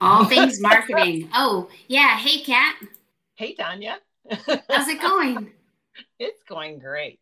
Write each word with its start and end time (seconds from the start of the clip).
All 0.00 0.24
things 0.24 0.60
marketing. 0.60 1.28
Oh, 1.34 1.68
yeah. 1.88 2.16
Hey, 2.16 2.40
Kat. 2.42 2.76
Hey, 3.34 3.54
Tanya. 3.54 3.98
How's 4.30 4.88
it 4.88 5.00
going? 5.00 5.52
It's 6.20 6.42
going 6.48 6.78
great. 6.78 7.20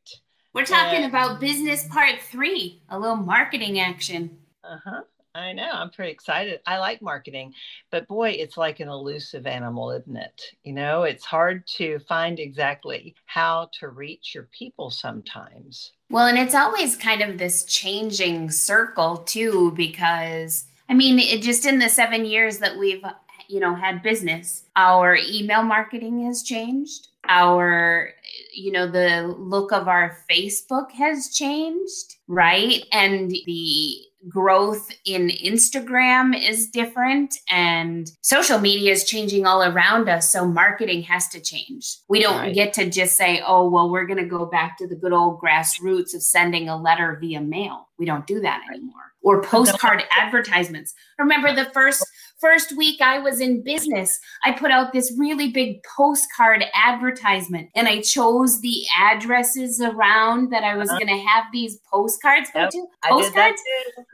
We're 0.53 0.67
talking 0.67 1.05
and... 1.05 1.07
about 1.07 1.41
business 1.41 1.87
part 1.89 2.21
three, 2.21 2.83
a 2.91 2.99
little 2.99 3.17
marketing 3.17 3.81
action. 3.81 4.37
Uh 4.63 4.77
huh. 4.85 5.01
I 5.35 5.53
know. 5.53 5.71
I'm 5.71 5.91
pretty 5.91 6.13
excited. 6.13 6.61
I 6.67 6.79
like 6.79 7.03
marketing, 7.03 7.53
but 7.91 8.09
boy, 8.09 8.31
it's 8.31 8.57
like 8.57 8.81
an 8.81 8.89
elusive 8.89 9.47
animal, 9.47 9.91
isn't 9.91 10.17
it? 10.17 10.43
You 10.65 10.73
know, 10.73 11.03
it's 11.03 11.27
hard 11.27 11.67
to 11.77 11.99
find 12.01 12.39
exactly 12.39 13.15
how 13.27 13.69
to 13.81 13.89
reach 13.89 14.35
your 14.35 14.49
people 14.59 14.91
sometimes. 14.91 15.93
Well, 16.09 16.27
and 16.27 16.39
it's 16.39 16.55
always 16.55 16.97
kind 16.97 17.21
of 17.21 17.37
this 17.37 17.65
changing 17.65 18.51
circle, 18.51 19.19
too, 19.19 19.73
because 19.73 20.67
I 20.89 20.95
mean, 20.95 21.19
it 21.19 21.43
just 21.43 21.67
in 21.67 21.79
the 21.79 21.89
seven 21.89 22.25
years 22.25 22.59
that 22.59 22.79
we've, 22.79 23.03
you 23.49 23.61
know, 23.61 23.75
had 23.75 24.03
business, 24.03 24.65
our 24.77 25.17
email 25.17 25.63
marketing 25.63 26.25
has 26.27 26.43
changed. 26.43 27.09
Our, 27.29 28.11
you 28.55 28.71
know, 28.71 28.89
the 28.89 29.35
look 29.39 29.73
of 29.73 29.89
our 29.89 30.19
Facebook 30.31 30.93
has 30.93 31.31
changed, 31.35 32.17
right? 32.29 32.85
And 32.93 33.31
the 33.31 33.97
growth 34.29 34.91
in 35.05 35.29
Instagram 35.29 36.37
is 36.37 36.69
different 36.69 37.37
and 37.51 38.11
social 38.23 38.59
media 38.59 38.93
is 38.93 39.05
changing 39.05 39.47
all 39.47 39.63
around 39.63 40.09
us. 40.09 40.31
So 40.33 40.47
marketing 40.47 41.03
has 41.03 41.29
to 41.29 41.41
change. 41.41 41.99
We 42.09 42.23
don't 42.23 42.39
right. 42.39 42.55
get 42.55 42.73
to 42.75 42.91
just 42.91 43.17
say, 43.17 43.43
oh, 43.47 43.69
well, 43.69 43.91
we're 43.91 44.07
going 44.07 44.23
to 44.23 44.29
go 44.29 44.47
back 44.47 44.79
to 44.79 44.87
the 44.87 44.97
good 44.97 45.13
old 45.13 45.41
grassroots 45.41 46.15
of 46.15 46.23
sending 46.23 46.69
a 46.69 46.81
letter 46.81 47.19
via 47.21 47.41
mail. 47.41 47.89
We 47.99 48.07
don't 48.07 48.27
do 48.27 48.41
that 48.41 48.63
anymore. 48.73 48.95
Or 49.27 49.43
postcard 49.43 50.05
advertisements. 50.17 50.95
Remember 51.19 51.53
the 51.53 51.65
first 51.65 52.07
first 52.41 52.77
week 52.77 53.01
I 53.01 53.19
was 53.19 53.41
in 53.41 53.63
business, 53.63 54.19
I 54.45 54.53
put 54.53 54.71
out 54.71 54.93
this 54.93 55.13
really 55.19 55.51
big 55.51 55.83
postcard 55.97 56.65
advertisement 56.75 57.71
and 57.75 57.89
I 57.89 58.01
chose 58.01 58.61
the 58.61 58.83
addresses 58.97 59.81
around 59.81 60.51
that 60.51 60.65
I 60.65 60.77
was 60.77 60.89
uh-huh. 60.89 60.99
going 60.99 61.19
to 61.19 61.27
have 61.27 61.45
these 61.53 61.79
postcards 61.91 62.51
go 62.53 62.61
yep, 62.61 62.71
to. 62.71 62.87
Postcards? 63.09 63.61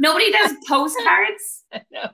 Nobody 0.00 0.31
does 0.31 0.53
postcards. 0.69 1.65
no. 1.91 2.11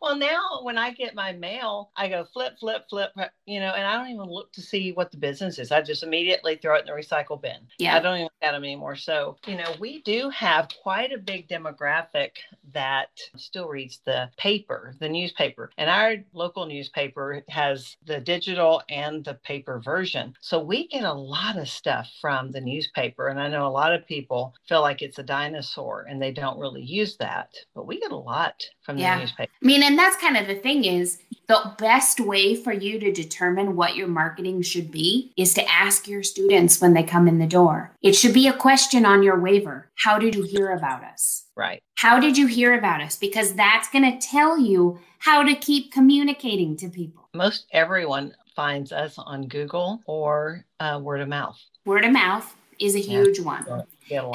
Well, 0.00 0.16
now 0.16 0.60
when 0.62 0.76
I 0.78 0.90
get 0.90 1.14
my 1.14 1.32
mail, 1.32 1.92
I 1.96 2.08
go 2.08 2.24
flip, 2.24 2.58
flip, 2.58 2.86
flip, 2.90 3.12
you 3.46 3.60
know, 3.60 3.72
and 3.72 3.86
I 3.86 3.96
don't 3.96 4.12
even 4.12 4.26
look 4.26 4.52
to 4.54 4.60
see 4.60 4.92
what 4.92 5.12
the 5.12 5.16
business 5.16 5.58
is. 5.58 5.70
I 5.70 5.80
just 5.80 6.02
immediately 6.02 6.56
throw 6.56 6.74
it 6.74 6.80
in 6.80 6.86
the 6.86 6.92
recycle 6.92 7.40
bin. 7.40 7.58
Yeah. 7.78 7.96
I 7.96 8.00
don't 8.00 8.14
even 8.14 8.24
look 8.24 8.32
at 8.42 8.52
them 8.52 8.64
anymore. 8.64 8.96
So, 8.96 9.36
you 9.46 9.56
know, 9.56 9.74
we 9.78 10.02
do 10.02 10.28
have 10.30 10.68
quite 10.82 11.12
a 11.12 11.18
big 11.18 11.48
demographic 11.48 12.30
that 12.72 13.10
still 13.36 13.68
reads 13.68 14.00
the 14.04 14.28
paper, 14.36 14.96
the 14.98 15.08
newspaper. 15.32 15.70
And 15.78 15.88
our 15.88 16.16
local 16.32 16.66
newspaper 16.66 17.42
has 17.48 17.96
the 18.04 18.20
digital 18.20 18.82
and 18.88 19.24
the 19.24 19.34
paper 19.34 19.80
version. 19.80 20.34
So 20.40 20.62
we 20.62 20.88
get 20.88 21.04
a 21.04 21.12
lot 21.12 21.56
of 21.56 21.68
stuff 21.68 22.10
from 22.20 22.50
the 22.50 22.60
newspaper. 22.60 23.28
And 23.28 23.40
I 23.40 23.48
know 23.48 23.66
a 23.66 23.68
lot 23.68 23.94
of 23.94 24.06
people 24.06 24.54
feel 24.68 24.82
like 24.82 25.02
it's 25.02 25.18
a 25.18 25.22
dinosaur 25.22 26.06
and 26.08 26.20
they 26.20 26.32
don't 26.32 26.58
really 26.58 26.82
use 26.82 27.16
that, 27.16 27.54
but 27.74 27.86
we 27.86 28.00
get 28.00 28.12
a 28.12 28.16
lot 28.16 28.62
from 28.82 28.98
yeah. 28.98 29.16
the 29.16 29.20
newspaper. 29.22 29.52
I 29.62 29.66
mean, 29.66 29.82
and 29.82 29.98
that's 29.98 30.16
kind 30.16 30.36
of 30.36 30.46
the 30.46 30.54
thing 30.54 30.84
is 30.84 31.18
the 31.48 31.74
best 31.78 32.20
way 32.20 32.54
for 32.54 32.72
you 32.72 32.98
to 32.98 33.12
determine 33.12 33.76
what 33.76 33.96
your 33.96 34.08
marketing 34.08 34.62
should 34.62 34.90
be 34.90 35.32
is 35.36 35.54
to 35.54 35.70
ask 35.70 36.08
your 36.08 36.22
students 36.22 36.80
when 36.80 36.94
they 36.94 37.02
come 37.02 37.28
in 37.28 37.38
the 37.38 37.46
door. 37.46 37.96
It 38.02 38.14
should 38.14 38.34
be 38.34 38.48
a 38.48 38.52
question 38.52 39.04
on 39.04 39.22
your 39.22 39.38
waiver. 39.38 39.90
How 39.96 40.18
did 40.18 40.34
you 40.34 40.42
hear 40.42 40.70
about 40.72 41.04
us? 41.04 41.44
Right. 41.56 41.82
How 41.96 42.18
did 42.20 42.38
you 42.38 42.46
hear 42.46 42.76
about 42.78 43.00
us? 43.00 43.16
Because 43.16 43.54
that's 43.54 43.88
going 43.90 44.10
to 44.10 44.26
tell 44.26 44.58
you 44.58 44.98
how 45.18 45.42
to 45.42 45.54
keep 45.54 45.92
communicating 45.92 46.76
to 46.78 46.88
people. 46.88 47.28
Most 47.34 47.66
everyone 47.72 48.34
finds 48.54 48.92
us 48.92 49.14
on 49.18 49.48
Google 49.48 50.02
or 50.06 50.64
uh, 50.80 51.00
word 51.02 51.20
of 51.20 51.28
mouth. 51.28 51.58
Word 51.84 52.04
of 52.04 52.12
mouth 52.12 52.54
is 52.78 52.94
a 52.94 53.00
huge 53.00 53.38
yeah. 53.38 53.44
one. 53.44 53.84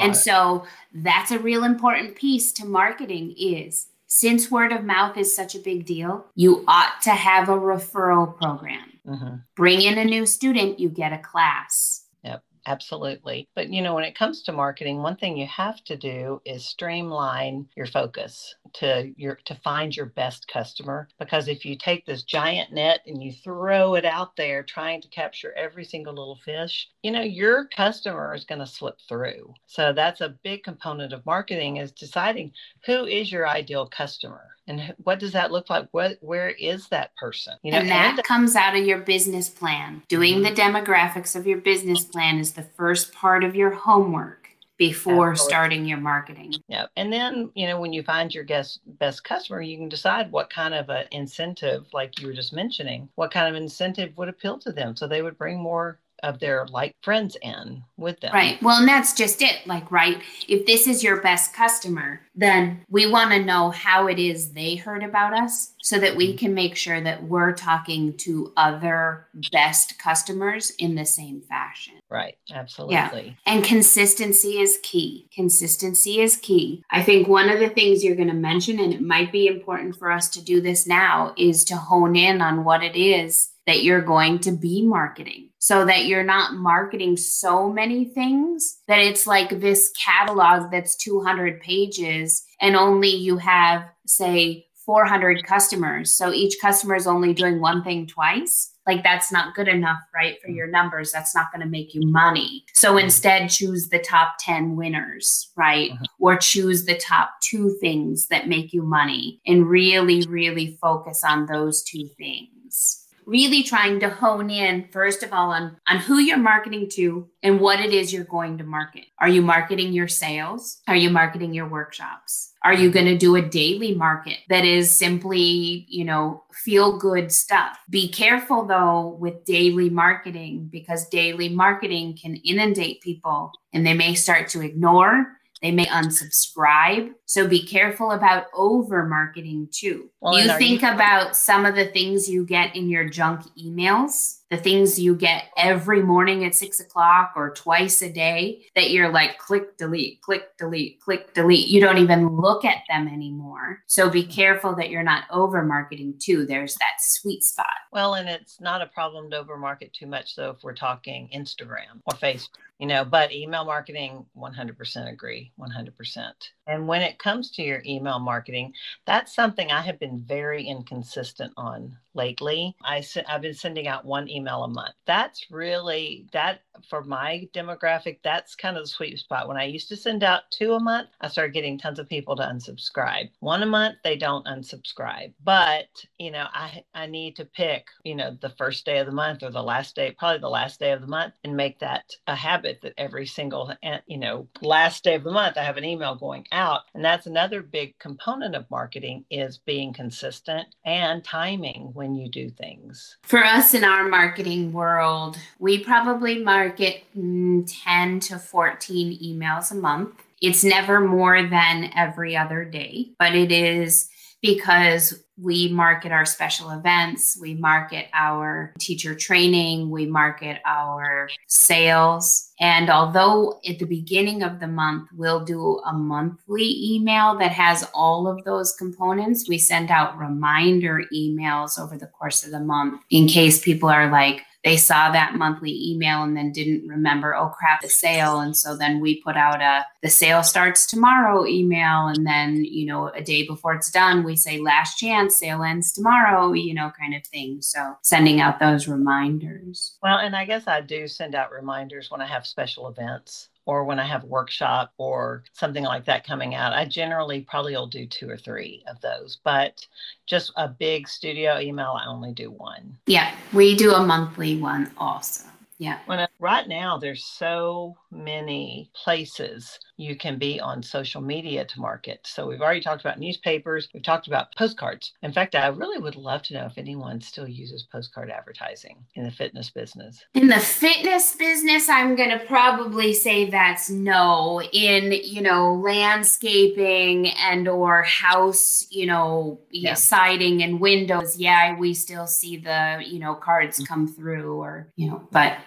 And 0.00 0.16
so 0.16 0.66
that's 0.94 1.30
a 1.30 1.38
real 1.38 1.64
important 1.64 2.16
piece 2.16 2.52
to 2.52 2.66
marketing 2.66 3.34
is 3.38 3.88
since 4.08 4.50
word 4.50 4.72
of 4.72 4.84
mouth 4.84 5.16
is 5.16 5.34
such 5.34 5.54
a 5.54 5.60
big 5.60 5.84
deal, 5.84 6.26
you 6.34 6.64
ought 6.66 7.00
to 7.02 7.10
have 7.10 7.48
a 7.48 7.52
referral 7.52 8.36
program. 8.36 8.88
Mm-hmm. 9.06 9.34
Bring 9.54 9.82
in 9.82 9.98
a 9.98 10.04
new 10.04 10.26
student, 10.26 10.80
you 10.80 10.88
get 10.88 11.12
a 11.12 11.18
class. 11.18 12.06
Yep, 12.24 12.42
absolutely. 12.66 13.48
But 13.54 13.70
you 13.70 13.82
know, 13.82 13.94
when 13.94 14.04
it 14.04 14.16
comes 14.16 14.42
to 14.42 14.52
marketing, 14.52 15.02
one 15.02 15.16
thing 15.16 15.36
you 15.36 15.46
have 15.46 15.84
to 15.84 15.96
do 15.96 16.40
is 16.46 16.66
streamline 16.66 17.66
your 17.76 17.86
focus 17.86 18.54
to 18.74 19.12
your 19.16 19.36
to 19.44 19.54
find 19.56 19.96
your 19.96 20.06
best 20.06 20.48
customer 20.48 21.08
because 21.18 21.48
if 21.48 21.64
you 21.64 21.76
take 21.76 22.06
this 22.06 22.22
giant 22.22 22.72
net 22.72 23.00
and 23.06 23.22
you 23.22 23.32
throw 23.32 23.94
it 23.94 24.04
out 24.04 24.36
there 24.36 24.62
trying 24.62 25.00
to 25.00 25.08
capture 25.08 25.52
every 25.56 25.84
single 25.84 26.14
little 26.14 26.38
fish, 26.44 26.88
you 27.02 27.10
know, 27.10 27.22
your 27.22 27.66
customer 27.66 28.34
is 28.34 28.44
going 28.44 28.60
to 28.60 28.66
slip 28.66 28.98
through. 29.08 29.54
So 29.66 29.92
that's 29.92 30.20
a 30.20 30.36
big 30.42 30.62
component 30.62 31.12
of 31.12 31.24
marketing 31.26 31.76
is 31.78 31.92
deciding 31.92 32.52
who 32.86 33.06
is 33.06 33.30
your 33.30 33.48
ideal 33.48 33.86
customer 33.86 34.48
and 34.68 34.94
what 35.02 35.18
does 35.18 35.32
that 35.32 35.50
look 35.50 35.70
like? 35.70 35.88
What 35.92 36.18
where 36.20 36.50
is 36.50 36.88
that 36.88 37.16
person? 37.16 37.54
You 37.62 37.72
know 37.72 37.78
and 37.78 37.88
that 37.88 38.16
and 38.16 38.24
comes 38.24 38.54
out 38.54 38.76
of 38.76 38.84
your 38.84 38.98
business 38.98 39.48
plan. 39.48 40.02
Doing 40.08 40.40
mm-hmm. 40.40 40.54
the 40.54 40.60
demographics 40.60 41.34
of 41.34 41.46
your 41.46 41.58
business 41.58 42.04
plan 42.04 42.38
is 42.38 42.52
the 42.52 42.62
first 42.62 43.12
part 43.12 43.44
of 43.44 43.56
your 43.56 43.70
homework 43.70 44.47
before 44.78 45.32
Absolutely. 45.32 45.50
starting 45.50 45.84
your 45.84 45.98
marketing. 45.98 46.54
Yeah. 46.68 46.86
And 46.96 47.12
then, 47.12 47.50
you 47.54 47.66
know, 47.66 47.80
when 47.80 47.92
you 47.92 48.02
find 48.02 48.32
your 48.32 48.44
guest 48.44 48.80
best 48.98 49.24
customer, 49.24 49.60
you 49.60 49.76
can 49.76 49.88
decide 49.88 50.30
what 50.30 50.50
kind 50.50 50.72
of 50.72 50.88
an 50.88 51.06
incentive, 51.10 51.86
like 51.92 52.20
you 52.20 52.28
were 52.28 52.32
just 52.32 52.52
mentioning, 52.52 53.08
what 53.16 53.32
kind 53.32 53.54
of 53.54 53.60
incentive 53.60 54.16
would 54.16 54.28
appeal 54.28 54.58
to 54.60 54.72
them. 54.72 54.96
So 54.96 55.06
they 55.06 55.20
would 55.20 55.36
bring 55.36 55.58
more 55.58 55.98
of 56.22 56.38
their 56.38 56.66
like 56.66 56.94
friends 57.02 57.36
in 57.42 57.82
with 57.96 58.20
them. 58.20 58.32
Right. 58.32 58.60
Well, 58.62 58.78
and 58.78 58.88
that's 58.88 59.12
just 59.12 59.42
it. 59.42 59.66
Like, 59.66 59.90
right, 59.90 60.20
if 60.48 60.66
this 60.66 60.86
is 60.86 61.02
your 61.02 61.20
best 61.20 61.52
customer, 61.52 62.20
then 62.34 62.84
we 62.88 63.10
want 63.10 63.32
to 63.32 63.44
know 63.44 63.70
how 63.70 64.06
it 64.06 64.18
is 64.18 64.52
they 64.52 64.76
heard 64.76 65.02
about 65.02 65.34
us 65.34 65.74
so 65.82 65.98
that 65.98 66.16
we 66.16 66.28
mm-hmm. 66.28 66.38
can 66.38 66.54
make 66.54 66.76
sure 66.76 67.00
that 67.00 67.22
we're 67.24 67.52
talking 67.52 68.16
to 68.18 68.52
other 68.56 69.26
best 69.52 69.98
customers 69.98 70.70
in 70.78 70.94
the 70.94 71.04
same 71.04 71.40
fashion. 71.40 71.94
Right. 72.10 72.36
Absolutely. 72.50 72.96
Yeah. 72.96 73.30
And 73.46 73.64
consistency 73.64 74.60
is 74.60 74.78
key. 74.82 75.28
Consistency 75.34 76.20
is 76.20 76.36
key. 76.36 76.84
I 76.90 77.02
think 77.02 77.28
one 77.28 77.48
of 77.48 77.58
the 77.58 77.68
things 77.68 78.04
you're 78.04 78.16
going 78.16 78.28
to 78.28 78.34
mention, 78.34 78.80
and 78.80 78.94
it 78.94 79.02
might 79.02 79.32
be 79.32 79.46
important 79.46 79.96
for 79.96 80.10
us 80.10 80.28
to 80.30 80.44
do 80.44 80.60
this 80.60 80.86
now, 80.86 81.34
is 81.36 81.64
to 81.64 81.76
hone 81.76 82.16
in 82.16 82.40
on 82.40 82.64
what 82.64 82.82
it 82.82 82.96
is 82.96 83.50
that 83.66 83.82
you're 83.82 84.00
going 84.00 84.38
to 84.38 84.50
be 84.50 84.82
marketing 84.82 85.47
so 85.58 85.84
that 85.84 86.06
you're 86.06 86.24
not 86.24 86.54
marketing 86.54 87.16
so 87.16 87.70
many 87.70 88.04
things 88.04 88.78
that 88.86 89.00
it's 89.00 89.26
like 89.26 89.60
this 89.60 89.90
catalog 90.02 90.70
that's 90.70 90.96
200 90.96 91.60
pages 91.60 92.44
and 92.60 92.76
only 92.76 93.08
you 93.08 93.38
have, 93.38 93.84
say, 94.06 94.66
400 94.88 95.44
customers. 95.44 96.16
So 96.16 96.32
each 96.32 96.56
customer 96.62 96.94
is 96.94 97.06
only 97.06 97.34
doing 97.34 97.60
one 97.60 97.84
thing 97.84 98.06
twice. 98.06 98.72
Like 98.86 99.02
that's 99.02 99.30
not 99.30 99.54
good 99.54 99.68
enough, 99.68 100.00
right? 100.14 100.36
For 100.42 100.50
your 100.50 100.66
numbers, 100.66 101.12
that's 101.12 101.34
not 101.34 101.52
going 101.52 101.60
to 101.60 101.68
make 101.68 101.92
you 101.92 102.00
money. 102.06 102.64
So 102.72 102.96
instead, 102.96 103.50
choose 103.50 103.90
the 103.90 103.98
top 103.98 104.36
10 104.40 104.76
winners, 104.76 105.52
right? 105.56 105.90
Uh-huh. 105.90 106.04
Or 106.18 106.36
choose 106.38 106.86
the 106.86 106.96
top 106.96 107.32
two 107.42 107.76
things 107.82 108.28
that 108.28 108.48
make 108.48 108.72
you 108.72 108.82
money 108.82 109.42
and 109.46 109.68
really, 109.68 110.24
really 110.26 110.78
focus 110.80 111.22
on 111.22 111.44
those 111.44 111.82
two 111.82 112.08
things 112.16 113.07
really 113.28 113.62
trying 113.62 114.00
to 114.00 114.08
hone 114.08 114.48
in 114.48 114.88
first 114.90 115.22
of 115.22 115.32
all 115.34 115.50
on 115.50 115.76
on 115.86 115.98
who 115.98 116.18
you're 116.18 116.38
marketing 116.38 116.88
to 116.90 117.28
and 117.42 117.60
what 117.60 117.78
it 117.78 117.92
is 117.92 118.10
you're 118.12 118.24
going 118.24 118.56
to 118.56 118.64
market. 118.64 119.04
Are 119.20 119.28
you 119.28 119.42
marketing 119.42 119.92
your 119.92 120.08
sales? 120.08 120.80
Are 120.88 120.96
you 120.96 121.10
marketing 121.10 121.52
your 121.52 121.68
workshops? 121.68 122.54
Are 122.64 122.72
you 122.72 122.90
going 122.90 123.06
to 123.06 123.18
do 123.18 123.36
a 123.36 123.42
daily 123.42 123.94
market 123.94 124.38
that 124.48 124.64
is 124.64 124.98
simply 124.98 125.86
you 125.88 126.04
know 126.04 126.42
feel 126.52 126.98
good 126.98 127.30
stuff? 127.30 127.78
Be 127.90 128.08
careful 128.08 128.64
though 128.64 129.18
with 129.20 129.44
daily 129.44 129.90
marketing 129.90 130.68
because 130.72 131.08
daily 131.08 131.50
marketing 131.50 132.18
can 132.20 132.36
inundate 132.36 133.02
people 133.02 133.52
and 133.74 133.86
they 133.86 133.94
may 133.94 134.14
start 134.14 134.48
to 134.48 134.62
ignore 134.62 135.37
They 135.62 135.72
may 135.72 135.86
unsubscribe. 135.86 137.12
So 137.24 137.48
be 137.48 137.66
careful 137.66 138.12
about 138.12 138.46
over 138.54 139.04
marketing 139.04 139.68
too. 139.72 140.10
Well, 140.20 140.38
you 140.38 140.52
think 140.56 140.82
about 140.82 141.36
some 141.36 141.66
of 141.66 141.74
the 141.74 141.86
things 141.86 142.28
you 142.28 142.44
get 142.44 142.76
in 142.76 142.88
your 142.88 143.08
junk 143.08 143.42
emails 143.56 144.38
the 144.50 144.56
things 144.56 144.98
you 144.98 145.14
get 145.14 145.44
every 145.56 146.02
morning 146.02 146.44
at 146.44 146.54
six 146.54 146.80
o'clock 146.80 147.32
or 147.36 147.50
twice 147.50 148.00
a 148.02 148.10
day 148.10 148.66
that 148.74 148.90
you're 148.90 149.10
like 149.10 149.38
click 149.38 149.76
delete 149.76 150.20
click 150.20 150.56
delete 150.56 151.00
click 151.00 151.34
delete. 151.34 151.68
You 151.68 151.80
don't 151.80 151.98
even 151.98 152.36
look 152.36 152.64
at 152.64 152.82
them 152.88 153.08
anymore. 153.08 153.82
So 153.86 154.08
be 154.08 154.22
mm-hmm. 154.22 154.30
careful 154.30 154.74
that 154.76 154.90
you're 154.90 155.02
not 155.02 155.24
over 155.30 155.62
marketing 155.64 156.14
too. 156.18 156.46
There's 156.46 156.74
that 156.76 157.00
sweet 157.00 157.42
spot. 157.42 157.66
Well 157.92 158.14
and 158.14 158.28
it's 158.28 158.60
not 158.60 158.82
a 158.82 158.86
problem 158.86 159.30
to 159.30 159.38
over 159.38 159.56
market 159.56 159.92
too 159.92 160.06
much 160.06 160.36
though 160.36 160.50
if 160.50 160.62
we're 160.62 160.74
talking 160.74 161.28
instagram 161.34 162.00
or 162.06 162.14
facebook 162.16 162.48
you 162.78 162.86
know 162.86 163.04
but 163.04 163.32
email 163.32 163.64
marketing 163.64 164.24
100% 164.36 165.12
agree 165.12 165.52
100% 165.58 166.32
and 166.66 166.88
when 166.88 167.02
it 167.02 167.18
comes 167.18 167.50
to 167.50 167.62
your 167.62 167.82
email 167.86 168.18
marketing 168.18 168.72
that's 169.06 169.34
something 169.34 169.70
i 169.70 169.80
have 169.80 169.98
been 169.98 170.18
very 170.20 170.64
inconsistent 170.64 171.52
on 171.56 171.96
lately. 172.14 172.74
I, 172.84 173.04
i've 173.28 173.42
been 173.42 173.54
sending 173.54 173.86
out 173.86 174.04
one 174.04 174.28
email 174.28 174.37
a 174.46 174.68
month. 174.68 174.94
That's 175.06 175.50
really 175.50 176.26
that 176.32 176.60
for 176.88 177.02
my 177.02 177.48
demographic 177.52 178.18
that's 178.22 178.54
kind 178.54 178.76
of 178.76 178.84
the 178.84 178.88
sweet 178.88 179.18
spot. 179.18 179.48
When 179.48 179.56
i 179.56 179.64
used 179.64 179.88
to 179.88 179.96
send 179.96 180.22
out 180.22 180.42
two 180.50 180.74
a 180.74 180.80
month 180.80 181.08
i 181.20 181.28
started 181.28 181.54
getting 181.54 181.78
tons 181.78 181.98
of 181.98 182.08
people 182.08 182.36
to 182.36 182.42
unsubscribe. 182.42 183.30
One 183.40 183.62
a 183.62 183.66
month 183.66 183.96
they 184.04 184.16
don't 184.16 184.46
unsubscribe. 184.46 185.32
But 185.42 185.88
you 186.18 186.30
know 186.30 186.46
i 186.52 186.84
i 186.94 187.06
need 187.06 187.34
to 187.36 187.44
pick 187.44 187.86
you 188.04 188.14
know 188.14 188.36
the 188.40 188.50
first 188.50 188.84
day 188.84 188.98
of 188.98 189.06
the 189.06 189.12
month 189.12 189.42
or 189.42 189.50
the 189.50 189.62
last 189.62 189.96
day 189.96 190.14
probably 190.18 190.38
the 190.38 190.48
last 190.48 190.78
day 190.78 190.92
of 190.92 191.00
the 191.00 191.06
month 191.06 191.34
and 191.44 191.56
make 191.56 191.78
that 191.80 192.04
a 192.26 192.34
habit 192.34 192.80
that 192.82 192.94
every 192.98 193.26
single 193.26 193.72
eh, 193.82 193.98
you 194.06 194.18
know 194.18 194.46
last 194.60 195.02
day 195.02 195.14
of 195.14 195.24
the 195.24 195.32
month 195.32 195.56
i 195.56 195.62
have 195.62 195.76
an 195.76 195.84
email 195.84 196.14
going 196.14 196.46
out. 196.52 196.82
And 196.94 197.04
that's 197.04 197.26
another 197.26 197.62
big 197.62 197.98
component 197.98 198.54
of 198.54 198.70
marketing 198.70 199.24
is 199.30 199.58
being 199.58 199.92
consistent 199.92 200.68
and 200.84 201.24
timing 201.24 201.90
when 201.94 202.14
you 202.14 202.28
do 202.28 202.50
things. 202.50 203.16
For 203.22 203.44
us 203.44 203.74
in 203.74 203.84
our 203.84 204.08
marketing 204.28 204.74
world 204.74 205.38
we 205.58 205.82
probably 205.82 206.42
market 206.44 207.02
mm, 207.16 207.64
10 207.84 208.20
to 208.20 208.38
14 208.38 209.18
emails 209.20 209.70
a 209.70 209.74
month. 209.74 210.22
It's 210.42 210.62
never 210.62 211.00
more 211.00 211.42
than 211.42 211.90
every 211.96 212.36
other 212.36 212.62
day 212.62 213.08
but 213.18 213.34
it 213.34 213.50
is 213.50 214.10
because 214.42 215.24
we 215.40 215.68
market 215.68 216.10
our 216.10 216.24
special 216.24 216.70
events, 216.70 217.38
we 217.40 217.54
market 217.54 218.06
our 218.12 218.72
teacher 218.78 219.14
training, 219.14 219.90
we 219.90 220.04
market 220.06 220.60
our 220.66 221.28
sales. 221.46 222.50
And 222.60 222.90
although 222.90 223.60
at 223.68 223.78
the 223.78 223.86
beginning 223.86 224.42
of 224.42 224.58
the 224.58 224.66
month, 224.66 225.08
we'll 225.14 225.44
do 225.44 225.78
a 225.86 225.92
monthly 225.92 226.94
email 226.94 227.38
that 227.38 227.52
has 227.52 227.88
all 227.94 228.26
of 228.26 228.42
those 228.44 228.74
components, 228.74 229.48
we 229.48 229.58
send 229.58 229.90
out 229.90 230.18
reminder 230.18 231.02
emails 231.14 231.78
over 231.78 231.96
the 231.96 232.08
course 232.08 232.44
of 232.44 232.50
the 232.50 232.60
month 232.60 233.00
in 233.10 233.28
case 233.28 233.62
people 233.62 233.88
are 233.88 234.10
like, 234.10 234.42
they 234.64 234.76
saw 234.76 235.10
that 235.10 235.34
monthly 235.34 235.90
email 235.90 236.22
and 236.22 236.36
then 236.36 236.52
didn't 236.52 236.88
remember, 236.88 237.34
oh 237.34 237.48
crap, 237.48 237.80
the 237.80 237.88
sale. 237.88 238.40
And 238.40 238.56
so 238.56 238.76
then 238.76 239.00
we 239.00 239.22
put 239.22 239.36
out 239.36 239.62
a 239.62 239.84
the 240.02 240.08
sale 240.08 240.42
starts 240.42 240.86
tomorrow 240.86 241.46
email. 241.46 242.08
And 242.08 242.26
then, 242.26 242.64
you 242.64 242.86
know, 242.86 243.08
a 243.08 243.22
day 243.22 243.46
before 243.46 243.74
it's 243.74 243.90
done, 243.90 244.24
we 244.24 244.36
say 244.36 244.58
last 244.58 244.96
chance, 244.96 245.38
sale 245.38 245.62
ends 245.62 245.92
tomorrow, 245.92 246.52
you 246.52 246.74
know, 246.74 246.90
kind 246.98 247.14
of 247.14 247.24
thing. 247.26 247.62
So 247.62 247.94
sending 248.02 248.40
out 248.40 248.58
those 248.58 248.88
reminders. 248.88 249.96
Well, 250.02 250.18
and 250.18 250.34
I 250.34 250.44
guess 250.44 250.66
I 250.66 250.80
do 250.80 251.06
send 251.06 251.34
out 251.34 251.52
reminders 251.52 252.10
when 252.10 252.20
I 252.20 252.26
have 252.26 252.46
special 252.46 252.88
events 252.88 253.48
or 253.68 253.84
when 253.84 254.00
I 254.00 254.06
have 254.06 254.24
a 254.24 254.26
workshop 254.26 254.94
or 254.96 255.44
something 255.52 255.84
like 255.84 256.06
that 256.06 256.26
coming 256.26 256.54
out, 256.54 256.72
I 256.72 256.86
generally 256.86 257.42
probably 257.42 257.76
will 257.76 257.86
do 257.86 258.06
two 258.06 258.28
or 258.28 258.38
three 258.38 258.82
of 258.88 258.98
those. 259.02 259.40
But 259.44 259.86
just 260.24 260.52
a 260.56 260.66
big 260.66 261.06
studio 261.06 261.60
email, 261.60 261.94
I 262.00 262.06
only 262.06 262.32
do 262.32 262.50
one. 262.50 262.96
Yeah, 263.06 263.30
we 263.52 263.76
do 263.76 263.92
a 263.92 264.04
monthly 264.04 264.56
one 264.56 264.90
also. 264.96 265.44
Yeah. 265.76 265.98
When, 266.06 266.26
right 266.40 266.68
now, 266.68 266.98
there's 266.98 267.24
so 267.24 267.96
many 268.10 268.90
places 268.94 269.78
you 269.96 270.16
can 270.16 270.38
be 270.38 270.60
on 270.60 270.82
social 270.82 271.20
media 271.20 271.64
to 271.64 271.80
market. 271.80 272.20
So 272.24 272.46
we've 272.46 272.60
already 272.60 272.80
talked 272.80 273.00
about 273.00 273.18
newspapers. 273.18 273.88
We've 273.92 274.02
talked 274.02 274.28
about 274.28 274.54
postcards. 274.56 275.12
In 275.22 275.32
fact, 275.32 275.56
I 275.56 275.66
really 275.68 275.98
would 275.98 276.14
love 276.14 276.42
to 276.44 276.54
know 276.54 276.66
if 276.66 276.78
anyone 276.78 277.20
still 277.20 277.48
uses 277.48 277.86
postcard 277.90 278.30
advertising 278.30 278.96
in 279.14 279.24
the 279.24 279.30
fitness 279.30 279.70
business. 279.70 280.24
In 280.34 280.46
the 280.46 280.60
fitness 280.60 281.34
business, 281.34 281.88
I'm 281.88 282.14
going 282.14 282.30
to 282.30 282.44
probably 282.46 283.12
say 283.12 283.50
that's 283.50 283.90
no. 283.90 284.62
In, 284.72 285.12
you 285.12 285.42
know, 285.42 285.74
landscaping 285.74 287.28
and 287.30 287.66
or 287.66 288.02
house, 288.02 288.86
you 288.90 289.06
know, 289.06 289.60
yeah. 289.70 289.94
siding 289.94 290.62
and 290.62 290.80
windows, 290.80 291.36
yeah, 291.36 291.76
we 291.76 291.94
still 291.94 292.28
see 292.28 292.56
the, 292.56 293.02
you 293.04 293.18
know, 293.18 293.34
cards 293.34 293.80
come 293.80 294.06
through 294.06 294.60
or, 294.60 294.88
you 294.94 295.08
know, 295.08 295.26
but 295.32 295.58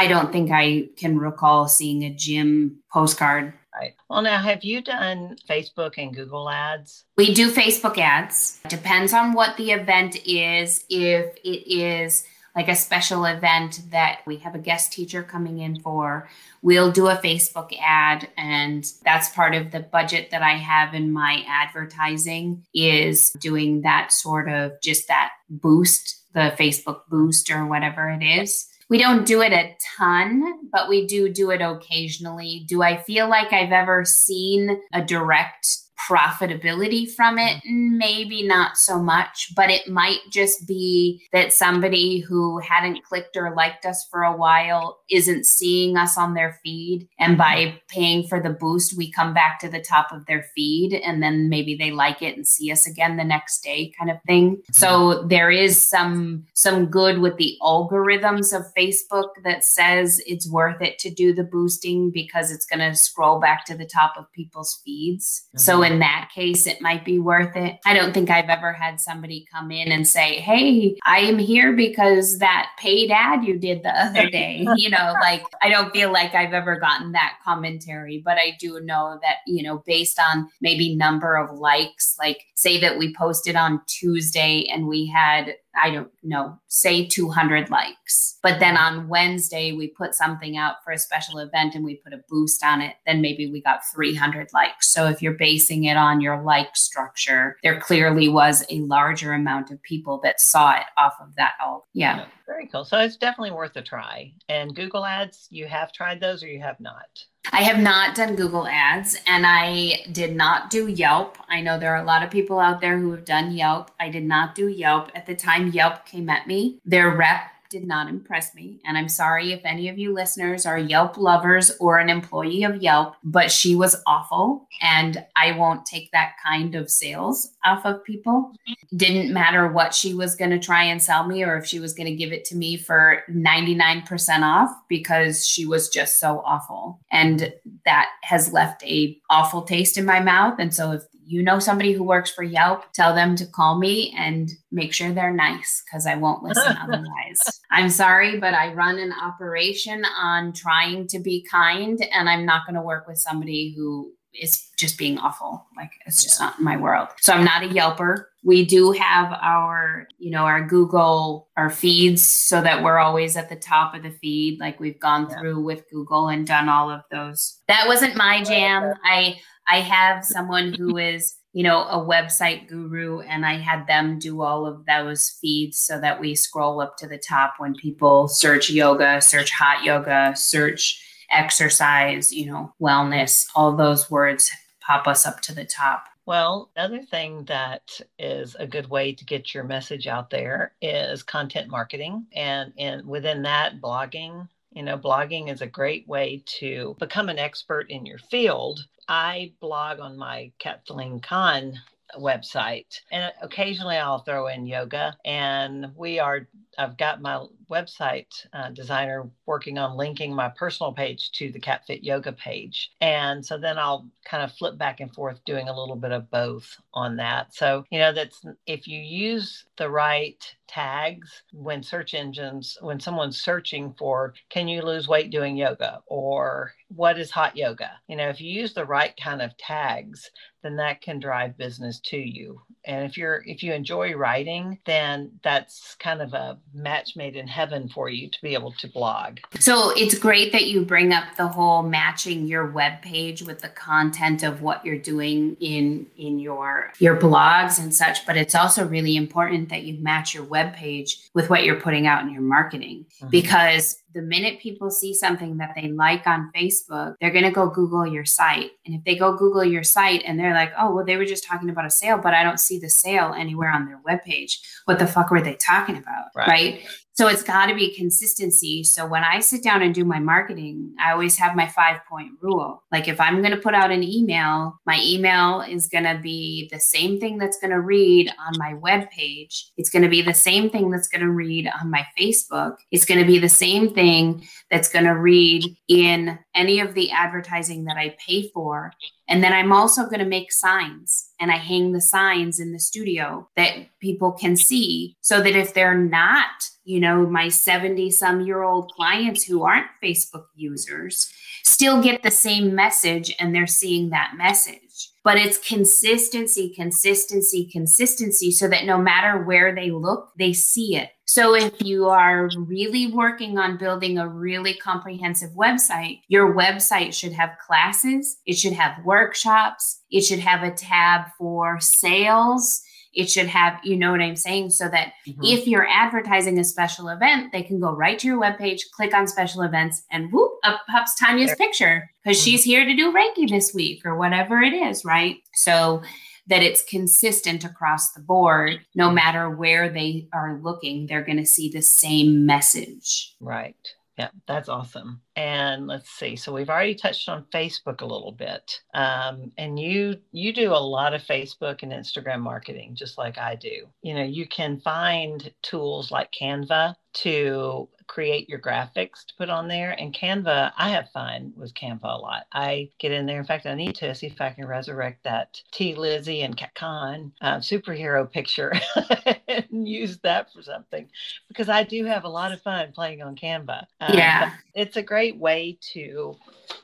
I 0.00 0.06
don't 0.06 0.32
think 0.32 0.50
I 0.50 0.88
can 0.96 1.18
recall 1.18 1.68
seeing 1.68 2.04
a 2.04 2.10
gym 2.10 2.78
postcard. 2.90 3.52
Right. 3.74 3.92
Well, 4.08 4.22
now, 4.22 4.38
have 4.38 4.64
you 4.64 4.80
done 4.80 5.36
Facebook 5.46 5.98
and 5.98 6.14
Google 6.14 6.48
ads? 6.48 7.04
We 7.18 7.34
do 7.34 7.52
Facebook 7.52 7.98
ads. 7.98 8.60
Depends 8.66 9.12
on 9.12 9.34
what 9.34 9.58
the 9.58 9.72
event 9.72 10.16
is. 10.24 10.86
If 10.88 11.36
it 11.44 11.70
is 11.70 12.24
like 12.56 12.68
a 12.68 12.74
special 12.74 13.26
event 13.26 13.82
that 13.90 14.20
we 14.26 14.38
have 14.38 14.54
a 14.54 14.58
guest 14.58 14.90
teacher 14.90 15.22
coming 15.22 15.58
in 15.58 15.80
for, 15.80 16.30
we'll 16.62 16.90
do 16.90 17.08
a 17.08 17.16
Facebook 17.16 17.70
ad 17.78 18.26
and 18.38 18.90
that's 19.04 19.28
part 19.28 19.54
of 19.54 19.70
the 19.70 19.80
budget 19.80 20.30
that 20.30 20.42
I 20.42 20.54
have 20.54 20.94
in 20.94 21.12
my 21.12 21.44
advertising 21.46 22.64
is 22.72 23.32
doing 23.38 23.82
that 23.82 24.12
sort 24.12 24.48
of 24.48 24.80
just 24.82 25.08
that 25.08 25.32
boost, 25.50 26.24
the 26.32 26.54
Facebook 26.58 27.02
boost 27.10 27.50
or 27.50 27.66
whatever 27.66 28.08
it 28.08 28.24
is 28.24 28.69
we 28.90 28.98
don't 28.98 29.24
do 29.24 29.40
it 29.40 29.52
a 29.52 29.76
ton, 29.96 30.68
but 30.70 30.88
we 30.88 31.06
do 31.06 31.32
do 31.32 31.50
it 31.50 31.62
occasionally. 31.62 32.64
Do 32.68 32.82
I 32.82 33.00
feel 33.02 33.30
like 33.30 33.52
I've 33.52 33.72
ever 33.72 34.04
seen 34.04 34.82
a 34.92 35.00
direct 35.00 35.66
profitability 36.08 37.10
from 37.10 37.38
it? 37.38 37.56
Mm-hmm. 37.58 37.98
Maybe 37.98 38.46
not 38.46 38.76
so 38.76 39.02
much, 39.02 39.52
but 39.54 39.70
it 39.70 39.88
might 39.88 40.20
just 40.30 40.66
be 40.66 41.22
that 41.32 41.52
somebody 41.52 42.20
who 42.20 42.58
hadn't 42.58 43.04
clicked 43.04 43.36
or 43.36 43.54
liked 43.54 43.86
us 43.86 44.06
for 44.10 44.22
a 44.22 44.36
while 44.36 45.00
isn't 45.10 45.46
seeing 45.46 45.96
us 45.96 46.16
on 46.16 46.34
their 46.34 46.58
feed. 46.62 47.08
And 47.18 47.36
by 47.36 47.56
mm-hmm. 47.56 47.76
paying 47.88 48.26
for 48.26 48.40
the 48.40 48.50
boost, 48.50 48.96
we 48.96 49.10
come 49.10 49.34
back 49.34 49.58
to 49.60 49.68
the 49.68 49.80
top 49.80 50.12
of 50.12 50.26
their 50.26 50.46
feed 50.54 50.94
and 50.94 51.22
then 51.22 51.48
maybe 51.48 51.74
they 51.74 51.90
like 51.90 52.22
it 52.22 52.36
and 52.36 52.46
see 52.46 52.70
us 52.70 52.86
again 52.86 53.16
the 53.16 53.24
next 53.24 53.62
day 53.62 53.92
kind 53.98 54.10
of 54.10 54.18
thing. 54.26 54.56
Mm-hmm. 54.56 54.72
So 54.72 55.24
there 55.26 55.50
is 55.50 55.80
some 55.80 56.44
some 56.54 56.86
good 56.86 57.18
with 57.18 57.36
the 57.36 57.56
algorithms 57.62 58.56
of 58.56 58.72
Facebook 58.76 59.28
that 59.44 59.64
says 59.64 60.20
it's 60.26 60.50
worth 60.50 60.80
it 60.80 60.98
to 61.00 61.10
do 61.10 61.32
the 61.32 61.44
boosting 61.44 62.10
because 62.10 62.50
it's 62.50 62.66
going 62.66 62.80
to 62.80 62.96
scroll 62.96 63.40
back 63.40 63.64
to 63.66 63.76
the 63.76 63.86
top 63.86 64.14
of 64.16 64.30
people's 64.32 64.80
feeds. 64.84 65.46
Mm-hmm. 65.48 65.58
So 65.58 65.82
in 65.90 65.98
that 66.00 66.30
case, 66.34 66.66
it 66.66 66.80
might 66.80 67.04
be 67.04 67.18
worth 67.18 67.56
it. 67.56 67.78
I 67.84 67.94
don't 67.94 68.12
think 68.12 68.30
I've 68.30 68.48
ever 68.48 68.72
had 68.72 69.00
somebody 69.00 69.46
come 69.52 69.70
in 69.70 69.92
and 69.92 70.06
say, 70.06 70.40
Hey, 70.40 70.96
I 71.04 71.18
am 71.18 71.38
here 71.38 71.72
because 71.72 72.38
that 72.38 72.70
paid 72.78 73.10
ad 73.10 73.44
you 73.44 73.58
did 73.58 73.82
the 73.82 73.90
other 73.90 74.28
day. 74.28 74.66
you 74.76 74.90
know, 74.90 75.14
like 75.20 75.44
I 75.62 75.68
don't 75.68 75.92
feel 75.92 76.12
like 76.12 76.34
I've 76.34 76.54
ever 76.54 76.78
gotten 76.78 77.12
that 77.12 77.38
commentary, 77.44 78.22
but 78.24 78.38
I 78.38 78.56
do 78.58 78.80
know 78.80 79.18
that, 79.22 79.36
you 79.46 79.62
know, 79.62 79.82
based 79.86 80.18
on 80.20 80.48
maybe 80.60 80.94
number 80.96 81.36
of 81.36 81.58
likes, 81.58 82.16
like 82.18 82.44
say 82.54 82.80
that 82.80 82.98
we 82.98 83.14
posted 83.14 83.56
on 83.56 83.80
Tuesday 83.86 84.66
and 84.72 84.86
we 84.86 85.06
had 85.06 85.54
I 85.74 85.90
don't 85.90 86.10
know, 86.22 86.58
say 86.68 87.06
200 87.06 87.70
likes. 87.70 88.38
But 88.42 88.58
then 88.60 88.74
mm-hmm. 88.74 89.00
on 89.00 89.08
Wednesday, 89.08 89.72
we 89.72 89.88
put 89.88 90.14
something 90.14 90.56
out 90.56 90.76
for 90.84 90.92
a 90.92 90.98
special 90.98 91.38
event 91.38 91.74
and 91.74 91.84
we 91.84 91.96
put 91.96 92.12
a 92.12 92.22
boost 92.28 92.64
on 92.64 92.80
it, 92.80 92.96
then 93.06 93.20
maybe 93.20 93.50
we 93.50 93.62
got 93.62 93.80
300 93.94 94.48
likes. 94.52 94.92
So 94.92 95.06
if 95.06 95.22
you're 95.22 95.34
basing 95.34 95.84
it 95.84 95.96
on 95.96 96.20
your 96.20 96.42
like 96.42 96.74
structure, 96.76 97.56
there 97.62 97.80
clearly 97.80 98.28
was 98.28 98.64
a 98.70 98.80
larger 98.80 99.32
amount 99.32 99.70
of 99.70 99.82
people 99.82 100.20
that 100.24 100.40
saw 100.40 100.74
it 100.76 100.86
off 100.98 101.14
of 101.20 101.34
that. 101.36 101.52
All 101.64 101.86
yeah. 101.92 102.18
yeah. 102.18 102.24
Very 102.50 102.66
cool. 102.66 102.84
So 102.84 102.98
it's 102.98 103.16
definitely 103.16 103.52
worth 103.52 103.76
a 103.76 103.82
try. 103.82 104.32
And 104.48 104.74
Google 104.74 105.06
Ads, 105.06 105.46
you 105.50 105.66
have 105.66 105.92
tried 105.92 106.18
those 106.18 106.42
or 106.42 106.48
you 106.48 106.60
have 106.60 106.80
not? 106.80 107.24
I 107.52 107.62
have 107.62 107.78
not 107.78 108.16
done 108.16 108.34
Google 108.34 108.66
Ads 108.66 109.16
and 109.28 109.46
I 109.46 110.04
did 110.10 110.34
not 110.34 110.68
do 110.68 110.88
Yelp. 110.88 111.38
I 111.48 111.60
know 111.60 111.78
there 111.78 111.94
are 111.94 112.02
a 112.02 112.06
lot 112.06 112.24
of 112.24 112.30
people 112.30 112.58
out 112.58 112.80
there 112.80 112.98
who 112.98 113.12
have 113.12 113.24
done 113.24 113.52
Yelp. 113.52 113.92
I 114.00 114.08
did 114.08 114.24
not 114.24 114.56
do 114.56 114.66
Yelp. 114.66 115.12
At 115.14 115.26
the 115.26 115.36
time 115.36 115.68
Yelp 115.68 116.04
came 116.06 116.28
at 116.28 116.48
me, 116.48 116.80
their 116.84 117.14
rep 117.14 117.52
did 117.70 117.86
not 117.86 118.08
impress 118.08 118.54
me. 118.54 118.80
And 118.84 118.98
I'm 118.98 119.08
sorry 119.08 119.52
if 119.52 119.60
any 119.64 119.88
of 119.88 119.98
you 119.98 120.12
listeners 120.12 120.66
are 120.66 120.78
Yelp 120.78 121.16
lovers 121.16 121.70
or 121.80 121.98
an 121.98 122.10
employee 122.10 122.64
of 122.64 122.82
Yelp, 122.82 123.14
but 123.22 123.50
she 123.50 123.74
was 123.74 123.96
awful. 124.06 124.66
And 124.82 125.24
I 125.36 125.52
won't 125.52 125.86
take 125.86 126.10
that 126.10 126.32
kind 126.44 126.74
of 126.74 126.90
sales 126.90 127.52
off 127.64 127.86
of 127.86 128.04
people. 128.04 128.52
Didn't 128.96 129.32
matter 129.32 129.68
what 129.68 129.94
she 129.94 130.12
was 130.12 130.34
going 130.34 130.50
to 130.50 130.58
try 130.58 130.82
and 130.82 131.00
sell 131.02 131.26
me 131.26 131.42
or 131.44 131.56
if 131.56 131.66
she 131.66 131.80
was 131.80 131.94
going 131.94 132.08
to 132.08 132.16
give 132.16 132.32
it 132.32 132.44
to 132.46 132.56
me 132.56 132.76
for 132.76 133.22
99% 133.30 134.42
off 134.42 134.70
because 134.88 135.46
she 135.46 135.64
was 135.64 135.88
just 135.88 136.18
so 136.18 136.42
awful. 136.44 137.00
And 137.12 137.52
that 137.84 138.08
has 138.22 138.52
left 138.52 138.82
a 138.84 139.16
awful 139.30 139.62
taste 139.62 139.96
in 139.96 140.04
my 140.04 140.20
mouth. 140.20 140.58
And 140.58 140.74
so 140.74 140.92
if 140.92 141.02
you 141.30 141.44
know 141.44 141.60
somebody 141.60 141.92
who 141.92 142.02
works 142.02 142.30
for 142.30 142.42
Yelp, 142.42 142.92
tell 142.92 143.14
them 143.14 143.36
to 143.36 143.46
call 143.46 143.78
me 143.78 144.12
and 144.18 144.50
make 144.72 144.92
sure 144.92 145.12
they're 145.12 145.32
nice 145.32 145.82
because 145.86 146.04
I 146.04 146.16
won't 146.16 146.42
listen 146.42 146.76
otherwise. 146.82 147.40
I'm 147.70 147.88
sorry, 147.88 148.38
but 148.40 148.52
I 148.52 148.72
run 148.74 148.98
an 148.98 149.12
operation 149.12 150.04
on 150.20 150.52
trying 150.52 151.06
to 151.06 151.20
be 151.20 151.46
kind, 151.48 152.04
and 152.12 152.28
I'm 152.28 152.44
not 152.44 152.66
going 152.66 152.74
to 152.74 152.82
work 152.82 153.06
with 153.06 153.18
somebody 153.18 153.72
who 153.76 154.12
is 154.34 154.68
just 154.76 154.98
being 154.98 155.18
awful. 155.18 155.66
Like 155.76 155.90
it's 156.06 156.22
just 156.22 156.40
not 156.40 156.60
my 156.60 156.76
world. 156.76 157.08
So 157.20 157.32
I'm 157.32 157.44
not 157.44 157.64
a 157.64 157.68
Yelper. 157.68 158.24
We 158.42 158.64
do 158.64 158.92
have 158.92 159.32
our, 159.40 160.08
you 160.18 160.30
know, 160.30 160.44
our 160.44 160.66
Google, 160.66 161.48
our 161.56 161.70
feeds 161.70 162.22
so 162.22 162.60
that 162.62 162.82
we're 162.82 162.98
always 162.98 163.36
at 163.36 163.48
the 163.48 163.56
top 163.56 163.94
of 163.94 164.02
the 164.02 164.10
feed. 164.10 164.58
Like 164.58 164.80
we've 164.80 164.98
gone 164.98 165.28
yeah. 165.28 165.38
through 165.38 165.60
with 165.60 165.88
Google 165.90 166.28
and 166.28 166.46
done 166.46 166.68
all 166.68 166.90
of 166.90 167.02
those. 167.10 167.60
That 167.68 167.86
wasn't 167.86 168.16
my 168.16 168.42
jam. 168.42 168.94
I 169.04 169.40
I 169.70 169.80
have 169.80 170.24
someone 170.24 170.72
who 170.72 170.96
is, 170.96 171.36
you 171.52 171.62
know, 171.62 171.84
a 171.84 171.98
website 172.04 172.68
guru, 172.68 173.20
and 173.20 173.46
I 173.46 173.58
had 173.58 173.86
them 173.86 174.18
do 174.18 174.42
all 174.42 174.66
of 174.66 174.84
those 174.86 175.38
feeds 175.40 175.78
so 175.78 176.00
that 176.00 176.20
we 176.20 176.34
scroll 176.34 176.80
up 176.80 176.96
to 176.96 177.06
the 177.06 177.18
top 177.18 177.54
when 177.58 177.74
people 177.74 178.26
search 178.26 178.68
yoga, 178.68 179.20
search 179.20 179.50
hot 179.52 179.84
yoga, 179.84 180.34
search 180.34 181.00
exercise, 181.30 182.32
you 182.32 182.46
know, 182.46 182.74
wellness, 182.82 183.46
all 183.54 183.76
those 183.76 184.10
words 184.10 184.50
pop 184.80 185.06
us 185.06 185.24
up 185.24 185.40
to 185.42 185.54
the 185.54 185.64
top. 185.64 186.04
Well, 186.26 186.70
another 186.76 187.02
thing 187.02 187.44
that 187.44 187.82
is 188.18 188.56
a 188.56 188.66
good 188.66 188.88
way 188.90 189.12
to 189.12 189.24
get 189.24 189.54
your 189.54 189.64
message 189.64 190.06
out 190.06 190.30
there 190.30 190.72
is 190.82 191.22
content 191.22 191.68
marketing. 191.70 192.26
And, 192.34 192.72
and 192.78 193.06
within 193.06 193.42
that, 193.42 193.80
blogging, 193.80 194.48
you 194.72 194.82
know, 194.82 194.96
blogging 194.98 195.50
is 195.52 195.62
a 195.62 195.66
great 195.66 196.06
way 196.06 196.42
to 196.58 196.96
become 196.98 197.28
an 197.28 197.38
expert 197.38 197.90
in 197.90 198.06
your 198.06 198.18
field. 198.18 198.80
I 199.08 199.52
blog 199.60 200.00
on 200.00 200.16
my 200.16 200.52
Kathleen 200.58 201.20
Kahn 201.20 201.74
website 202.18 203.00
and 203.12 203.32
occasionally 203.40 203.96
I'll 203.96 204.18
throw 204.20 204.48
in 204.48 204.66
yoga 204.66 205.16
and 205.24 205.92
we 205.96 206.18
are 206.18 206.48
I've 206.80 206.96
got 206.96 207.20
my 207.20 207.44
website 207.70 208.46
uh, 208.54 208.70
designer 208.70 209.28
working 209.44 209.76
on 209.76 209.98
linking 209.98 210.34
my 210.34 210.48
personal 210.48 210.92
page 210.92 211.30
to 211.32 211.52
the 211.52 211.60
Cat 211.60 211.86
Fit 211.86 212.02
Yoga 212.02 212.32
page. 212.32 212.90
And 213.02 213.44
so 213.44 213.58
then 213.58 213.78
I'll 213.78 214.08
kind 214.24 214.42
of 214.42 214.52
flip 214.52 214.78
back 214.78 215.00
and 215.00 215.12
forth 215.14 215.44
doing 215.44 215.68
a 215.68 215.78
little 215.78 215.94
bit 215.94 216.10
of 216.10 216.30
both 216.30 216.74
on 216.94 217.16
that. 217.16 217.54
So, 217.54 217.84
you 217.90 217.98
know, 217.98 218.14
that's 218.14 218.42
if 218.66 218.88
you 218.88 218.98
use 218.98 219.66
the 219.76 219.90
right 219.90 220.42
tags 220.66 221.42
when 221.52 221.82
search 221.82 222.14
engines, 222.14 222.78
when 222.80 222.98
someone's 222.98 223.42
searching 223.42 223.94
for, 223.98 224.32
can 224.48 224.66
you 224.66 224.80
lose 224.80 225.06
weight 225.06 225.30
doing 225.30 225.56
yoga 225.56 226.00
or 226.06 226.72
what 226.88 227.18
is 227.18 227.30
hot 227.30 227.56
yoga? 227.56 227.90
You 228.08 228.16
know, 228.16 228.28
if 228.28 228.40
you 228.40 228.50
use 228.50 228.72
the 228.72 228.86
right 228.86 229.14
kind 229.22 229.42
of 229.42 229.56
tags, 229.58 230.30
then 230.62 230.76
that 230.76 231.02
can 231.02 231.18
drive 231.18 231.58
business 231.58 232.00
to 232.06 232.16
you. 232.16 232.62
And 232.84 233.04
if 233.04 233.16
you're, 233.16 233.42
if 233.46 233.62
you 233.62 233.72
enjoy 233.72 234.14
writing, 234.14 234.78
then 234.86 235.32
that's 235.42 235.96
kind 235.98 236.22
of 236.22 236.32
a 236.32 236.58
match 236.72 237.16
made 237.16 237.36
in 237.36 237.46
heaven 237.46 237.88
for 237.88 238.08
you 238.08 238.30
to 238.30 238.38
be 238.42 238.54
able 238.54 238.72
to 238.72 238.88
blog. 238.88 239.38
So 239.58 239.92
it's 239.96 240.18
great 240.18 240.52
that 240.52 240.66
you 240.66 240.84
bring 240.84 241.12
up 241.12 241.24
the 241.36 241.48
whole 241.48 241.82
matching 241.82 242.46
your 242.46 242.70
web 242.70 243.02
page 243.02 243.42
with 243.42 243.60
the 243.60 243.68
content 243.68 244.42
of 244.42 244.62
what 244.62 244.84
you're 244.84 244.98
doing 244.98 245.56
in 245.60 246.06
in 246.16 246.38
your 246.38 246.92
your 246.98 247.16
blogs 247.16 247.78
and 247.78 247.94
such, 247.94 248.26
but 248.26 248.36
it's 248.36 248.54
also 248.54 248.86
really 248.86 249.16
important 249.16 249.68
that 249.68 249.82
you 249.82 249.98
match 250.02 250.34
your 250.34 250.44
web 250.44 250.74
page 250.74 251.18
with 251.34 251.50
what 251.50 251.64
you're 251.64 251.80
putting 251.80 252.06
out 252.06 252.22
in 252.22 252.30
your 252.32 252.42
marketing 252.42 253.06
mm-hmm. 253.16 253.28
because 253.28 253.99
the 254.12 254.22
minute 254.22 254.60
people 254.60 254.90
see 254.90 255.14
something 255.14 255.58
that 255.58 255.72
they 255.74 255.88
like 255.88 256.26
on 256.26 256.50
Facebook, 256.54 257.14
they're 257.20 257.30
going 257.30 257.44
to 257.44 257.50
go 257.50 257.68
Google 257.68 258.06
your 258.06 258.24
site. 258.24 258.70
And 258.84 258.94
if 258.94 259.04
they 259.04 259.16
go 259.16 259.36
Google 259.36 259.64
your 259.64 259.84
site 259.84 260.22
and 260.26 260.38
they're 260.38 260.54
like, 260.54 260.72
oh, 260.78 260.94
well, 260.94 261.04
they 261.04 261.16
were 261.16 261.24
just 261.24 261.44
talking 261.44 261.70
about 261.70 261.86
a 261.86 261.90
sale, 261.90 262.18
but 262.18 262.34
I 262.34 262.42
don't 262.42 262.60
see 262.60 262.78
the 262.78 262.90
sale 262.90 263.34
anywhere 263.36 263.70
on 263.70 263.86
their 263.86 264.00
webpage, 264.06 264.58
what 264.84 264.98
the 264.98 265.06
fuck 265.06 265.30
were 265.30 265.40
they 265.40 265.54
talking 265.54 265.96
about? 265.96 266.26
right? 266.34 266.48
right? 266.48 266.86
So 267.20 267.28
it's 267.28 267.42
got 267.42 267.66
to 267.66 267.74
be 267.74 267.94
consistency. 267.94 268.82
So 268.82 269.06
when 269.06 269.22
I 269.22 269.40
sit 269.40 269.62
down 269.62 269.82
and 269.82 269.94
do 269.94 270.06
my 270.06 270.18
marketing, 270.18 270.94
I 270.98 271.12
always 271.12 271.36
have 271.36 271.54
my 271.54 271.68
five 271.68 272.00
point 272.08 272.30
rule. 272.40 272.82
Like 272.90 273.08
if 273.08 273.20
I'm 273.20 273.42
going 273.42 273.54
to 273.54 273.60
put 273.60 273.74
out 273.74 273.90
an 273.90 274.02
email, 274.02 274.80
my 274.86 274.98
email 275.04 275.60
is 275.60 275.86
going 275.86 276.04
to 276.04 276.18
be 276.22 276.70
the 276.72 276.80
same 276.80 277.20
thing 277.20 277.36
that's 277.36 277.60
going 277.60 277.72
to 277.72 277.80
read 277.82 278.30
on 278.30 278.54
my 278.56 278.72
web 278.72 279.10
page. 279.10 279.70
It's 279.76 279.90
going 279.90 280.02
to 280.02 280.08
be 280.08 280.22
the 280.22 280.32
same 280.32 280.70
thing 280.70 280.90
that's 280.90 281.08
going 281.08 281.20
to 281.20 281.30
read 281.30 281.70
on 281.78 281.90
my 281.90 282.06
Facebook. 282.18 282.76
It's 282.90 283.04
going 283.04 283.20
to 283.20 283.26
be 283.26 283.38
the 283.38 283.50
same 283.50 283.92
thing 283.92 284.48
that's 284.70 284.88
going 284.88 285.04
to 285.04 285.10
read 285.10 285.76
in 285.88 286.38
any 286.54 286.80
of 286.80 286.94
the 286.94 287.10
advertising 287.10 287.84
that 287.84 287.98
I 287.98 288.16
pay 288.26 288.48
for. 288.48 288.94
And 289.30 289.44
then 289.44 289.52
I'm 289.52 289.72
also 289.72 290.06
going 290.06 290.18
to 290.18 290.24
make 290.24 290.52
signs 290.52 291.30
and 291.38 291.52
I 291.52 291.56
hang 291.56 291.92
the 291.92 292.00
signs 292.00 292.58
in 292.58 292.72
the 292.72 292.80
studio 292.80 293.48
that 293.56 293.86
people 294.00 294.32
can 294.32 294.56
see 294.56 295.16
so 295.20 295.40
that 295.40 295.54
if 295.54 295.72
they're 295.72 295.96
not, 295.96 296.48
you 296.84 296.98
know, 296.98 297.24
my 297.26 297.48
70 297.48 298.10
some 298.10 298.40
year 298.40 298.64
old 298.64 298.90
clients 298.90 299.44
who 299.44 299.62
aren't 299.62 299.86
Facebook 300.02 300.46
users 300.56 301.32
still 301.64 302.02
get 302.02 302.24
the 302.24 302.30
same 302.32 302.74
message 302.74 303.32
and 303.38 303.54
they're 303.54 303.68
seeing 303.68 304.10
that 304.10 304.32
message. 304.36 304.89
But 305.22 305.36
it's 305.36 305.58
consistency, 305.58 306.72
consistency, 306.74 307.68
consistency 307.70 308.50
so 308.50 308.68
that 308.68 308.86
no 308.86 308.96
matter 308.96 309.44
where 309.44 309.74
they 309.74 309.90
look, 309.90 310.30
they 310.38 310.52
see 310.54 310.96
it. 310.96 311.10
So 311.26 311.54
if 311.54 311.74
you 311.80 312.08
are 312.08 312.50
really 312.56 313.12
working 313.12 313.56
on 313.56 313.76
building 313.76 314.18
a 314.18 314.28
really 314.28 314.74
comprehensive 314.74 315.50
website, 315.50 316.22
your 316.26 316.54
website 316.54 317.14
should 317.14 317.32
have 317.34 317.50
classes, 317.64 318.38
it 318.46 318.54
should 318.56 318.72
have 318.72 319.04
workshops, 319.04 320.02
it 320.10 320.22
should 320.22 320.40
have 320.40 320.64
a 320.64 320.74
tab 320.74 321.26
for 321.38 321.78
sales. 321.80 322.82
It 323.12 323.28
should 323.28 323.48
have, 323.48 323.80
you 323.82 323.96
know 323.96 324.12
what 324.12 324.20
I'm 324.20 324.36
saying? 324.36 324.70
So 324.70 324.88
that 324.88 325.12
mm-hmm. 325.26 325.42
if 325.42 325.66
you're 325.66 325.86
advertising 325.88 326.58
a 326.58 326.64
special 326.64 327.08
event, 327.08 327.52
they 327.52 327.62
can 327.62 327.80
go 327.80 327.92
right 327.92 328.18
to 328.18 328.26
your 328.26 328.40
webpage, 328.40 328.82
click 328.92 329.14
on 329.14 329.26
special 329.26 329.62
events, 329.62 330.04
and 330.10 330.32
whoop, 330.32 330.52
up 330.62 330.80
pops 330.88 331.14
Tanya's 331.16 331.54
picture 331.56 332.10
because 332.22 332.38
mm-hmm. 332.38 332.44
she's 332.44 332.64
here 332.64 332.84
to 332.84 332.94
do 332.94 333.12
Reiki 333.12 333.48
this 333.48 333.74
week 333.74 334.04
or 334.04 334.16
whatever 334.16 334.60
it 334.60 334.72
is, 334.72 335.04
right? 335.04 335.36
So 335.54 336.02
that 336.46 336.62
it's 336.62 336.82
consistent 336.82 337.64
across 337.64 338.12
the 338.12 338.20
board. 338.20 338.80
No 338.94 339.06
mm-hmm. 339.06 339.14
matter 339.16 339.50
where 339.50 339.88
they 339.88 340.28
are 340.32 340.60
looking, 340.62 341.06
they're 341.06 341.24
going 341.24 341.38
to 341.38 341.46
see 341.46 341.70
the 341.70 341.82
same 341.82 342.44
message. 342.46 343.34
Right. 343.40 343.76
Yeah, 344.20 344.28
that's 344.46 344.68
awesome. 344.68 345.22
And 345.34 345.86
let's 345.86 346.10
see. 346.10 346.36
So 346.36 346.52
we've 346.52 346.68
already 346.68 346.94
touched 346.94 347.26
on 347.30 347.46
Facebook 347.54 348.02
a 348.02 348.06
little 348.06 348.32
bit, 348.32 348.82
um, 348.92 349.50
and 349.56 349.80
you 349.80 350.16
you 350.30 350.52
do 350.52 350.72
a 350.72 350.88
lot 350.96 351.14
of 351.14 351.22
Facebook 351.22 351.82
and 351.82 351.90
Instagram 351.90 352.40
marketing, 352.40 352.96
just 352.96 353.16
like 353.16 353.38
I 353.38 353.54
do. 353.54 353.88
You 354.02 354.12
know, 354.12 354.22
you 354.22 354.46
can 354.46 354.78
find 354.80 355.50
tools 355.62 356.10
like 356.10 356.34
Canva 356.38 356.96
to 357.14 357.88
create 358.10 358.48
your 358.48 358.58
graphics 358.58 359.24
to 359.24 359.34
put 359.38 359.48
on 359.48 359.68
there. 359.68 359.92
And 359.92 360.12
Canva, 360.12 360.72
I 360.76 360.90
have 360.90 361.10
fun 361.10 361.52
with 361.56 361.72
Canva 361.74 362.02
a 362.02 362.18
lot. 362.18 362.42
I 362.52 362.90
get 362.98 363.12
in 363.12 363.24
there. 363.24 363.38
In 363.38 363.46
fact, 363.46 363.66
I 363.66 363.74
need 363.74 363.94
to 363.96 364.12
see 364.16 364.26
if 364.26 364.40
I 364.40 364.50
can 364.50 364.66
resurrect 364.66 365.22
that 365.22 365.62
T. 365.70 365.94
Lizzie 365.94 366.42
and 366.42 366.56
Kat 366.56 366.74
Kahn 366.74 367.30
uh, 367.40 367.58
superhero 367.58 368.28
picture 368.28 368.72
and 369.48 369.88
use 369.88 370.18
that 370.18 370.52
for 370.52 370.60
something 370.60 371.08
because 371.46 371.68
I 371.68 371.84
do 371.84 372.04
have 372.04 372.24
a 372.24 372.28
lot 372.28 372.50
of 372.50 372.60
fun 372.62 372.90
playing 372.92 373.22
on 373.22 373.36
Canva. 373.36 373.86
Um, 374.00 374.18
yeah. 374.18 374.54
It's 374.74 374.96
a 374.96 375.02
great 375.02 375.36
way 375.36 375.78
to 375.92 376.36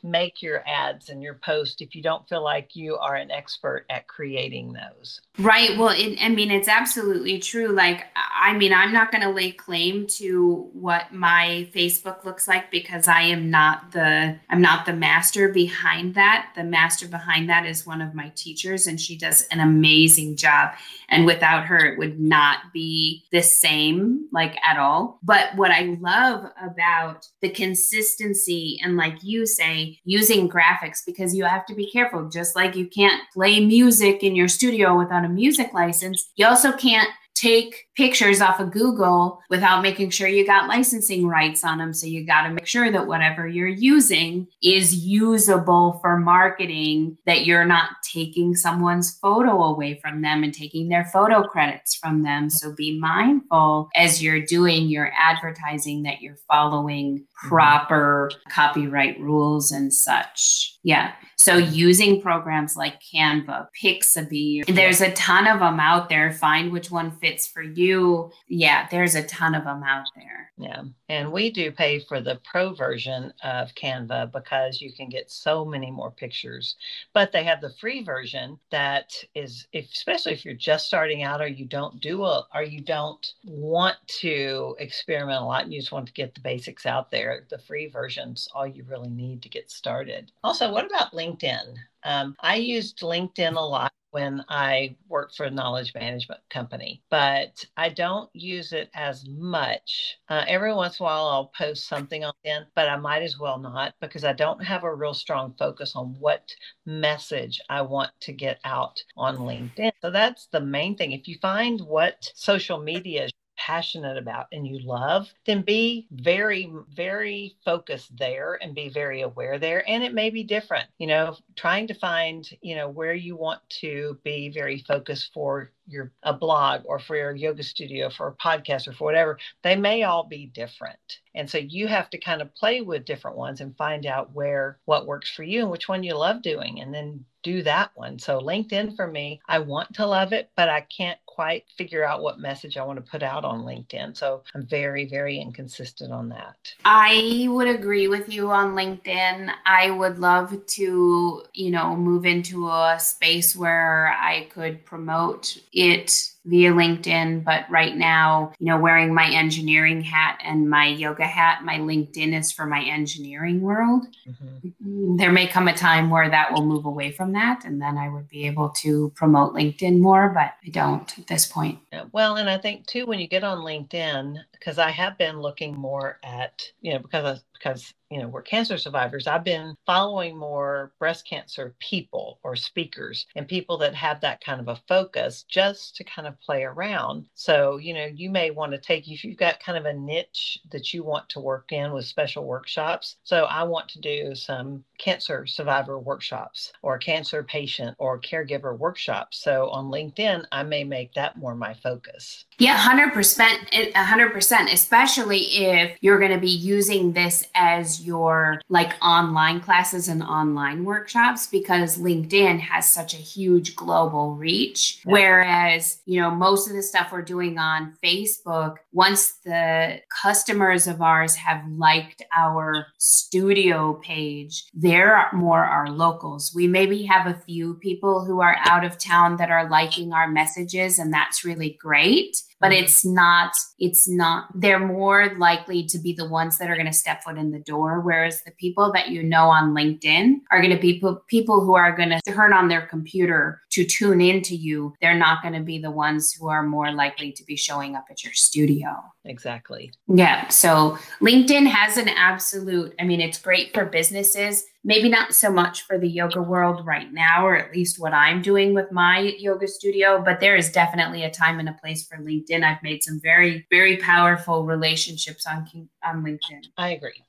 make 0.03 0.43
your 0.43 0.63
ads 0.67 1.09
and 1.09 1.23
your 1.23 1.35
post 1.35 1.83
if 1.83 1.95
you 1.95 2.03
don't 2.03 2.29
feel 2.29 2.43
like 2.43 2.77
you 2.77 2.97
are 2.97 3.17
an 3.17 3.31
expert 3.31 3.85
at 3.91 4.07
creating 4.07 4.73
those. 4.73 5.21
Right. 5.39 5.77
Well, 5.77 5.95
it, 5.97 6.19
I 6.21 6.29
mean, 6.29 6.51
it's 6.51 6.69
absolutely 6.69 7.39
true. 7.39 7.69
Like, 7.69 8.05
I 8.15 8.57
mean, 8.57 8.73
I'm 8.73 8.93
not 8.93 9.11
going 9.11 9.23
to 9.23 9.31
lay 9.31 9.53
claim 9.53 10.07
to 10.19 10.71
what 10.73 11.13
my 11.19 11.69
Facebook 11.75 12.25
looks 12.25 12.47
like 12.47 12.71
because 12.71 13.09
I 13.09 13.23
am 13.23 13.51
not 13.51 13.93
the 13.93 14.39
I'm 14.51 14.61
not 14.61 14.87
the 14.87 14.93
master 14.93 15.49
behind 15.49 16.15
that. 16.15 16.53
The 16.55 16.65
master 16.65 17.09
behind 17.09 17.49
that 17.51 17.67
is 17.67 17.87
one 17.87 18.01
of 18.01 18.15
my 18.15 18.33
teachers 18.35 18.87
and 18.87 19.01
she 19.01 19.17
does 19.17 19.43
an 19.51 19.61
amazing 19.61 20.37
job. 20.37 20.73
And 21.09 21.27
without 21.27 21.67
her 21.67 21.79
it 21.79 21.99
would 21.99 22.21
not 22.21 22.73
be 22.73 23.25
the 23.33 23.43
same 23.43 24.29
like 24.33 24.57
at 24.65 24.79
all. 24.79 25.19
But 25.23 25.55
what 25.57 25.71
I 25.71 25.97
love 26.01 26.45
about 26.63 27.27
the 27.41 27.51
consistency 27.51 28.79
and 28.83 28.97
like 28.97 29.23
you 29.23 29.47
say 29.47 29.99
using 30.05 30.49
graphics 30.49 31.05
because 31.05 31.35
you 31.35 31.45
have 31.45 31.67
to 31.67 31.75
be 31.75 31.91
careful 31.91 32.29
just 32.29 32.55
like 32.57 32.77
you 32.77 32.87
can't 32.87 33.23
play 33.33 33.65
music 33.65 34.23
in 34.23 34.37
your 34.37 34.49
studio 34.49 34.97
without 34.99 35.25
a 35.25 35.29
music 35.29 35.73
license. 35.73 36.31
You 36.37 36.47
also 36.47 36.73
can't 36.73 37.09
take 37.37 37.87
pictures 37.97 38.41
off 38.41 38.61
of 38.61 38.73
Google 38.73 39.41
without 39.51 39.83
making 39.83 40.11
sure 40.11 40.27
you 40.27 40.47
got 40.47 40.69
licensing 40.69 41.27
rights 41.27 41.65
on 41.65 41.79
them. 41.79 41.93
So 41.93 42.07
you 42.07 42.27
got 42.27 42.43
to 42.43 42.51
make 42.51 42.67
sure 42.67 42.91
that 42.91 43.07
whatever 43.07 43.47
you're 43.47 43.69
using 43.69 44.47
is 44.63 44.95
usable 44.95 45.99
for 46.01 46.19
marketing, 46.19 47.17
that 47.27 47.45
you're 47.45 47.65
not 47.65 47.91
taking 48.03 48.55
someone's 48.55 49.19
photo 49.19 49.63
away 49.65 49.99
from 50.03 50.23
them 50.23 50.43
and 50.43 50.53
taking 50.53 50.89
their 50.89 51.05
photo 51.05 51.43
credits 51.43 51.95
from 51.95 52.23
them. 52.23 52.49
So 52.49 52.75
be 52.75 52.99
mindful 52.99 53.89
as 53.95 54.23
you're 54.23 54.45
doing 54.45 54.89
your 54.89 55.13
advertising 55.19 56.03
that 56.05 56.21
you're 56.21 56.39
following 56.49 57.19
mm-hmm. 57.19 57.49
proper 57.49 58.31
copyright 58.49 59.21
rules 59.21 59.73
and 59.73 59.93
such. 59.93 60.79
Yeah. 60.83 61.13
So 61.37 61.57
using 61.57 62.23
programs 62.23 62.77
like 62.77 63.01
Canva, 63.15 63.67
Pixabay, 63.83 64.75
there's 64.75 65.01
a 65.01 65.13
ton 65.13 65.47
of 65.47 65.61
them 65.61 65.81
out 65.81 66.09
there. 66.09 66.33
Find 66.33 66.73
which 66.73 66.91
one 66.91 67.11
fits 67.11 67.26
for 67.47 67.63
you. 67.63 68.31
Yeah, 68.49 68.87
there's 68.91 69.15
a 69.15 69.27
ton 69.27 69.55
of 69.55 69.65
them 69.65 69.83
out 69.83 70.07
there. 70.15 70.53
Yeah. 70.59 70.85
And 71.09 71.33
we 71.33 71.51
do 71.51 71.71
pay 71.71 71.99
for 72.01 72.21
the 72.21 72.41
pro 72.45 72.73
version 72.73 73.33
of 73.45 73.75
Canva 73.75 74.33
because 74.33 74.81
you 74.81 74.93
can 74.93 75.09
get 75.09 75.31
so 75.31 75.65
many 75.65 75.91
more 75.91 76.11
pictures. 76.11 76.77
But 77.13 77.33
they 77.33 77.45
have 77.45 77.61
the 77.61 77.75
free 77.81 78.03
version 78.03 78.59
that 78.71 79.13
is 79.35 79.67
if, 79.73 79.91
especially 79.93 80.33
if 80.33 80.45
you're 80.45 80.55
just 80.55 80.87
starting 80.87 81.23
out 81.23 81.41
or 81.41 81.47
you 81.47 81.67
don't 81.67 82.01
do 82.01 82.25
a 82.25 82.47
or 82.55 82.63
you 82.63 82.81
don't 82.81 83.35
want 83.45 83.97
to 84.21 84.77
experiment 84.79 85.43
a 85.43 85.45
lot 85.45 85.65
and 85.65 85.75
you 85.75 85.81
just 85.81 85.93
want 85.93 86.07
to 86.07 86.13
get 86.13 86.35
the 86.35 86.41
basics 86.41 86.87
out 86.87 87.11
there. 87.11 87.47
The 87.51 87.59
free 87.59 87.89
version's 87.89 88.49
all 88.55 88.67
you 88.67 88.85
really 88.85 89.11
need 89.11 89.43
to 89.43 89.49
get 89.49 89.71
started. 89.71 90.33
Also, 90.43 90.73
what 90.73 90.87
about 90.87 91.13
LinkedIn? 91.13 91.77
Um, 92.05 92.37
I 92.41 92.57
used 92.57 93.01
LinkedIn 93.01 93.57
a 93.57 93.61
lot 93.61 93.93
when 94.11 94.45
I 94.49 94.97
work 95.09 95.35
for 95.35 95.45
a 95.45 95.51
knowledge 95.51 95.93
management 95.95 96.41
company, 96.51 97.03
but 97.11 97.65
I 97.77 97.89
don't 97.91 98.31
use 98.33 98.73
it 98.73 98.91
as 98.95 99.27
much. 99.29 100.17
Uh, 100.29 100.45
every 100.47 100.73
once 100.73 100.99
in 100.99 101.05
a 101.05 101.07
while, 101.07 101.27
I'll 101.27 101.53
post 101.57 101.87
something 101.89 102.25
on 102.25 102.33
it, 102.45 102.67
but 102.75 102.89
I 102.89 102.97
might 102.97 103.23
as 103.23 103.39
well 103.39 103.59
not 103.59 103.95
because 104.01 104.25
I 104.25 104.33
don't 104.33 104.63
have 104.65 104.85
a 104.85 104.95
real 104.95 105.15
strong 105.15 105.55
focus 105.59 105.95
on 105.95 106.17
what 106.19 106.51
message 106.85 107.61
I 107.69 107.83
want 107.83 108.13
to 108.21 108.33
get 108.33 108.59
out 108.65 109.03
on 109.17 109.37
LinkedIn. 109.37 109.93
So 110.01 110.11
that's 110.11 110.47
the 110.47 110.61
main 110.61 110.97
thing. 110.97 111.13
If 111.13 111.29
you 111.29 111.37
find 111.41 111.81
what 111.81 112.31
social 112.35 112.79
media 112.79 113.29
passionate 113.57 114.17
about 114.17 114.47
and 114.53 114.67
you 114.67 114.79
love, 114.81 115.29
then 115.47 115.63
be 115.63 116.07
very, 116.11 116.73
very 116.95 117.57
focused 117.65 118.17
there 118.19 118.59
and 118.61 118.75
be 118.75 118.89
very 118.89 119.23
aware 119.23 119.59
there. 119.59 119.89
And 119.89 120.05
it 120.05 120.15
may 120.15 120.31
be 120.31 120.45
different, 120.45 120.87
you 120.99 121.07
know, 121.07 121.37
trying 121.57 121.87
to 121.89 121.95
find, 121.95 122.49
you 122.63 122.77
know, 122.77 122.89
where 122.89 123.15
you 123.15 123.37
want 123.37 123.61
to 123.81 124.19
be 124.25 124.51
very 124.51 124.79
focused 124.87 125.33
for 125.33 125.73
your 125.87 126.13
a 126.23 126.33
blog 126.33 126.83
or 126.85 126.99
for 126.99 127.17
your 127.17 127.35
yoga 127.35 127.63
studio 127.63 128.11
for 128.11 128.29
a 128.29 128.35
podcast 128.35 128.89
or 128.89 128.93
for 128.93 129.05
whatever 129.05 129.39
they 129.63 129.77
may 129.77 130.03
all 130.03 130.25
be 130.25 130.47
different 130.47 131.21
and 131.35 131.49
so 131.49 131.59
you 131.59 131.87
have 131.87 132.11
to 132.11 132.19
kind 132.19 132.43
of 132.43 132.55
play 132.55 132.81
with 132.81 133.05
different 133.05 133.37
ones 133.37 133.61
and 133.61 133.77
find 133.77 134.05
out 134.07 134.35
where 134.35 134.79
what 134.85 135.07
works 135.07 135.31
for 135.31 135.43
you 135.45 135.61
and 135.61 135.71
which 135.71 135.89
one 135.89 136.03
you 136.03 136.15
love 136.15 136.43
doing 136.43 136.81
and 136.81 136.93
then 136.93 137.25
do 137.43 137.63
that 137.63 137.91
one 137.95 138.19
so 138.19 138.41
linkedin 138.41 138.95
for 138.97 139.07
me 139.07 139.41
i 139.49 139.59
want 139.59 139.93
to 139.95 140.07
love 140.07 140.33
it 140.33 140.51
but 140.57 140.69
i 140.69 140.81
can't 140.81 141.19
quite 141.37 141.65
figure 141.77 142.03
out 142.03 142.23
what 142.23 142.41
message 142.41 142.79
i 142.79 142.83
want 142.83 142.97
to 142.97 143.11
put 143.11 143.23
out 143.23 143.45
on 143.45 143.61
linkedin 143.61 144.17
so 144.17 144.43
i'm 144.55 144.65
very 144.67 145.05
very 145.05 145.39
inconsistent 145.39 146.11
on 146.11 146.31
that 146.31 146.57
i 146.87 147.47
would 147.51 147.69
agree 147.69 148.09
with 148.09 148.33
you 148.33 148.51
on 148.51 148.75
linkedin 148.75 149.53
i 149.67 149.91
would 149.91 150.19
love 150.19 150.65
to 150.65 151.43
you 151.53 151.71
know 151.71 151.95
move 151.95 152.25
into 152.25 152.69
a 152.69 152.97
space 152.99 153.55
where 153.55 154.17
i 154.19 154.49
could 154.51 154.83
promote 154.87 155.59
it 155.75 156.33
via 156.47 156.73
LinkedIn. 156.73 157.45
But 157.45 157.69
right 157.69 157.95
now, 157.97 158.53
you 158.59 158.67
know, 158.67 158.79
wearing 158.79 159.13
my 159.13 159.29
engineering 159.29 160.01
hat 160.01 160.41
and 160.43 160.71
my 160.71 160.87
yoga 160.87 161.25
hat, 161.25 161.65
my 161.65 161.79
LinkedIn 161.79 162.39
is 162.39 162.53
for 162.53 162.67
my 162.67 162.83
engineering 162.83 163.61
world. 163.61 164.07
Mm-hmm. 164.29 165.17
There 165.17 165.33
may 165.33 165.47
come 165.47 165.69
a 165.69 165.77
time 165.77 166.09
where 166.09 166.31
that 166.31 166.53
will 166.53 166.65
move 166.65 166.87
away 166.87 167.11
from 167.11 167.33
that. 167.33 167.65
And 167.65 167.83
then 167.83 167.99
I 167.99 168.09
would 168.09 168.29
be 168.29 168.47
able 168.47 168.71
to 168.81 169.13
promote 169.17 169.55
LinkedIn 169.55 170.01
more, 170.01 170.29
but 170.29 170.55
I 170.65 170.71
don't 170.71 171.26
this 171.29 171.47
point. 171.47 171.81
Well, 172.13 172.37
and 172.37 172.51
I 172.51 172.59
think 172.59 172.87
too, 172.87 173.07
when 173.07 173.21
you 173.21 173.29
get 173.29 173.45
on 173.45 173.59
LinkedIn, 173.59 174.39
because 174.53 174.79
I 174.79 174.91
have 174.91 175.19
been 175.19 175.41
looking 175.41 175.77
more 175.77 176.19
at, 176.25 176.63
you 176.83 176.95
know, 176.95 177.01
because 177.01 177.45
because 177.55 177.95
you 178.11 178.21
know 178.21 178.29
we're 178.29 178.43
cancer 178.43 178.79
survivors 178.79 179.27
i've 179.27 179.45
been 179.45 179.75
following 179.85 180.37
more 180.37 180.93
breast 180.99 181.27
cancer 181.27 181.75
people 181.81 182.39
or 182.43 182.57
speakers 182.57 183.27
and 183.35 183.49
people 183.49 183.77
that 183.79 183.95
have 183.95 184.21
that 184.21 184.43
kind 184.45 184.61
of 184.61 184.69
a 184.69 184.81
focus 184.89 185.45
just 185.49 185.97
to 185.97 186.05
kind 186.05 186.29
of 186.29 186.41
play 186.41 186.65
around. 186.65 187.27
So 187.35 187.79
you 187.79 187.95
know 187.95 188.07
you 188.07 188.31
may 188.31 188.51
want 188.51 188.73
to 188.73 188.79
take 188.79 189.09
if 189.09 189.25
you've 189.25 189.37
got 189.37 189.61
kind 189.61 189.79
of 189.79 189.87
a 189.87 189.93
niche 189.93 190.59
that 190.71 190.93
you 190.93 191.03
want 191.03 191.29
to 191.31 191.41
work 191.41 191.73
in 191.73 191.93
with 191.93 192.05
special 192.05 192.45
workshops 192.45 193.17
so 193.25 193.45
i 193.45 193.63
want 193.63 193.89
to 193.89 194.01
do 194.01 194.35
some 194.35 194.85
cancer 194.99 195.47
survivor 195.47 195.99
workshops 195.99 196.73
or 196.83 196.99
cancer 196.99 197.43
patient 197.43 197.95
or 197.99 198.21
caregiver 198.21 198.77
workshops. 198.77 199.43
So 199.43 199.69
on 199.71 199.87
linkedin 199.87 200.45
i 200.53 200.63
may 200.63 200.85
make 200.85 201.13
that 201.15 201.37
more 201.37 201.55
my 201.55 201.75
focus. 201.75 202.45
Yeah 202.59 202.79
100% 202.79 203.93
100% 203.93 204.73
especially 204.73 205.39
if 205.39 205.99
you're 206.01 206.19
going 206.19 206.33
to 206.33 206.39
be 206.39 206.51
using 206.51 207.13
this 207.13 207.47
as 207.55 207.96
your 208.01 208.61
like 208.69 208.95
online 209.03 209.61
classes 209.61 210.09
and 210.09 210.23
online 210.23 210.85
workshops 210.85 211.47
because 211.47 211.99
LinkedIn 211.99 212.61
has 212.61 212.91
such 212.91 213.15
a 213.15 213.19
huge 213.19 213.77
global 213.77 214.35
reach. 214.35 215.03
Yeah. 215.05 215.13
Whereas, 215.13 216.01
you 216.07 216.21
know, 216.21 216.31
most 216.31 216.69
of 216.69 216.75
the 216.75 216.83
stuff 216.83 217.11
we're 217.13 217.23
doing 217.23 217.59
on 217.59 217.95
Facebook, 218.03 218.77
once 218.93 219.35
the 219.45 220.01
customers 220.23 220.87
of 220.87 221.03
ours 221.03 221.35
have 221.37 221.63
liked 221.69 222.23
our 222.37 222.87
studio 222.99 224.01
page, 224.03 224.65
they're 224.75 225.29
more 225.33 225.65
our 225.65 225.89
locals. 225.89 226.53
We 226.55 226.67
maybe 226.67 227.05
have 227.05 227.27
a 227.27 227.41
few 227.47 227.75
people 227.75 228.25
who 228.25 228.41
are 228.41 228.57
out 228.65 228.85
of 228.85 228.99
town 228.99 229.37
that 229.37 229.51
are 229.51 229.69
liking 229.69 230.13
our 230.13 230.29
messages, 230.29 230.99
and 230.99 231.13
that's 231.13 231.45
really 231.45 231.79
great 231.81 232.37
but 232.61 232.71
mm-hmm. 232.71 232.85
it's 232.85 233.05
not 233.05 233.53
it's 233.79 234.09
not 234.09 234.49
they're 234.55 234.79
more 234.79 235.35
likely 235.39 235.85
to 235.85 235.99
be 235.99 236.13
the 236.13 236.29
ones 236.29 236.59
that 236.59 236.71
are 236.71 236.77
going 236.77 236.87
to 236.87 236.93
step 236.93 237.23
foot 237.23 237.37
in 237.37 237.51
the 237.51 237.61
door 237.61 238.01
whereas 238.01 238.43
the 238.45 238.53
people 238.53 238.93
that 238.93 239.09
you 239.09 239.23
know 239.23 239.49
on 239.49 239.75
linkedin 239.75 240.37
are 240.51 240.61
going 240.61 240.75
to 240.75 240.81
be 240.81 241.03
people 241.29 241.65
who 241.65 241.75
are 241.75 241.97
going 241.97 242.11
to 242.11 242.21
turn 242.27 242.53
on 242.53 242.69
their 242.69 242.87
computer 242.87 243.61
to 243.77 243.85
tune 243.85 244.21
into 244.21 244.57
you 244.57 244.95
they're 245.03 245.15
not 245.15 245.43
going 245.43 245.53
to 245.53 245.61
be 245.61 245.79
the 245.79 245.91
ones 245.91 246.33
who 246.33 246.49
are 246.49 246.63
more 246.63 246.91
likely 246.93 247.31
to 247.31 247.45
be 247.45 247.57
showing 247.57 247.95
up 247.95 248.07
at 248.11 248.25
your 248.25 248.33
studio 248.33 248.89
exactly 249.27 249.93
yeah 250.09 250.49
so 250.49 250.97
linkedin 251.21 251.67
has 251.67 251.99
an 251.99 252.09
absolute 252.09 252.95
i 252.99 253.05
mean 253.05 253.21
it's 253.21 253.39
great 253.39 253.75
for 253.75 253.85
businesses 253.85 254.65
maybe 254.87 255.09
not 255.09 255.35
so 255.35 255.51
much 255.51 255.83
for 255.83 255.99
the 255.99 256.09
yoga 256.09 256.41
world 256.41 256.87
right 256.87 257.13
now, 257.13 257.45
or 257.45 257.57
at 257.57 257.73
least 257.73 257.99
what 257.99 258.15
I'm 258.15 258.41
doing 258.41 258.73
with 258.73 258.93
my 258.93 259.19
yoga 259.19 259.67
studio, 259.67 260.23
but 260.25 260.39
there 260.39 260.55
is 260.55 260.71
definitely 260.71 261.25
a 261.25 261.31
time 261.31 261.59
and 261.59 261.69
a 261.69 261.73
place 261.73 262.07
for 262.07 262.19
LinkedIn. 262.19 262.63
I've 262.63 262.83
made 262.85 263.03
some 263.03 263.21
very, 263.21 263.67
very 263.69 263.97
powerful 263.97 264.65
relationships 264.65 265.45
on, 265.45 265.67
on 266.05 266.25
LinkedIn. 266.25 266.67
I 266.79 266.91
agree. 266.91 267.21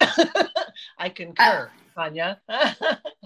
I 0.98 1.08
concur. 1.08 1.42
Uh, 1.42 1.66
Tanya. 2.00 2.40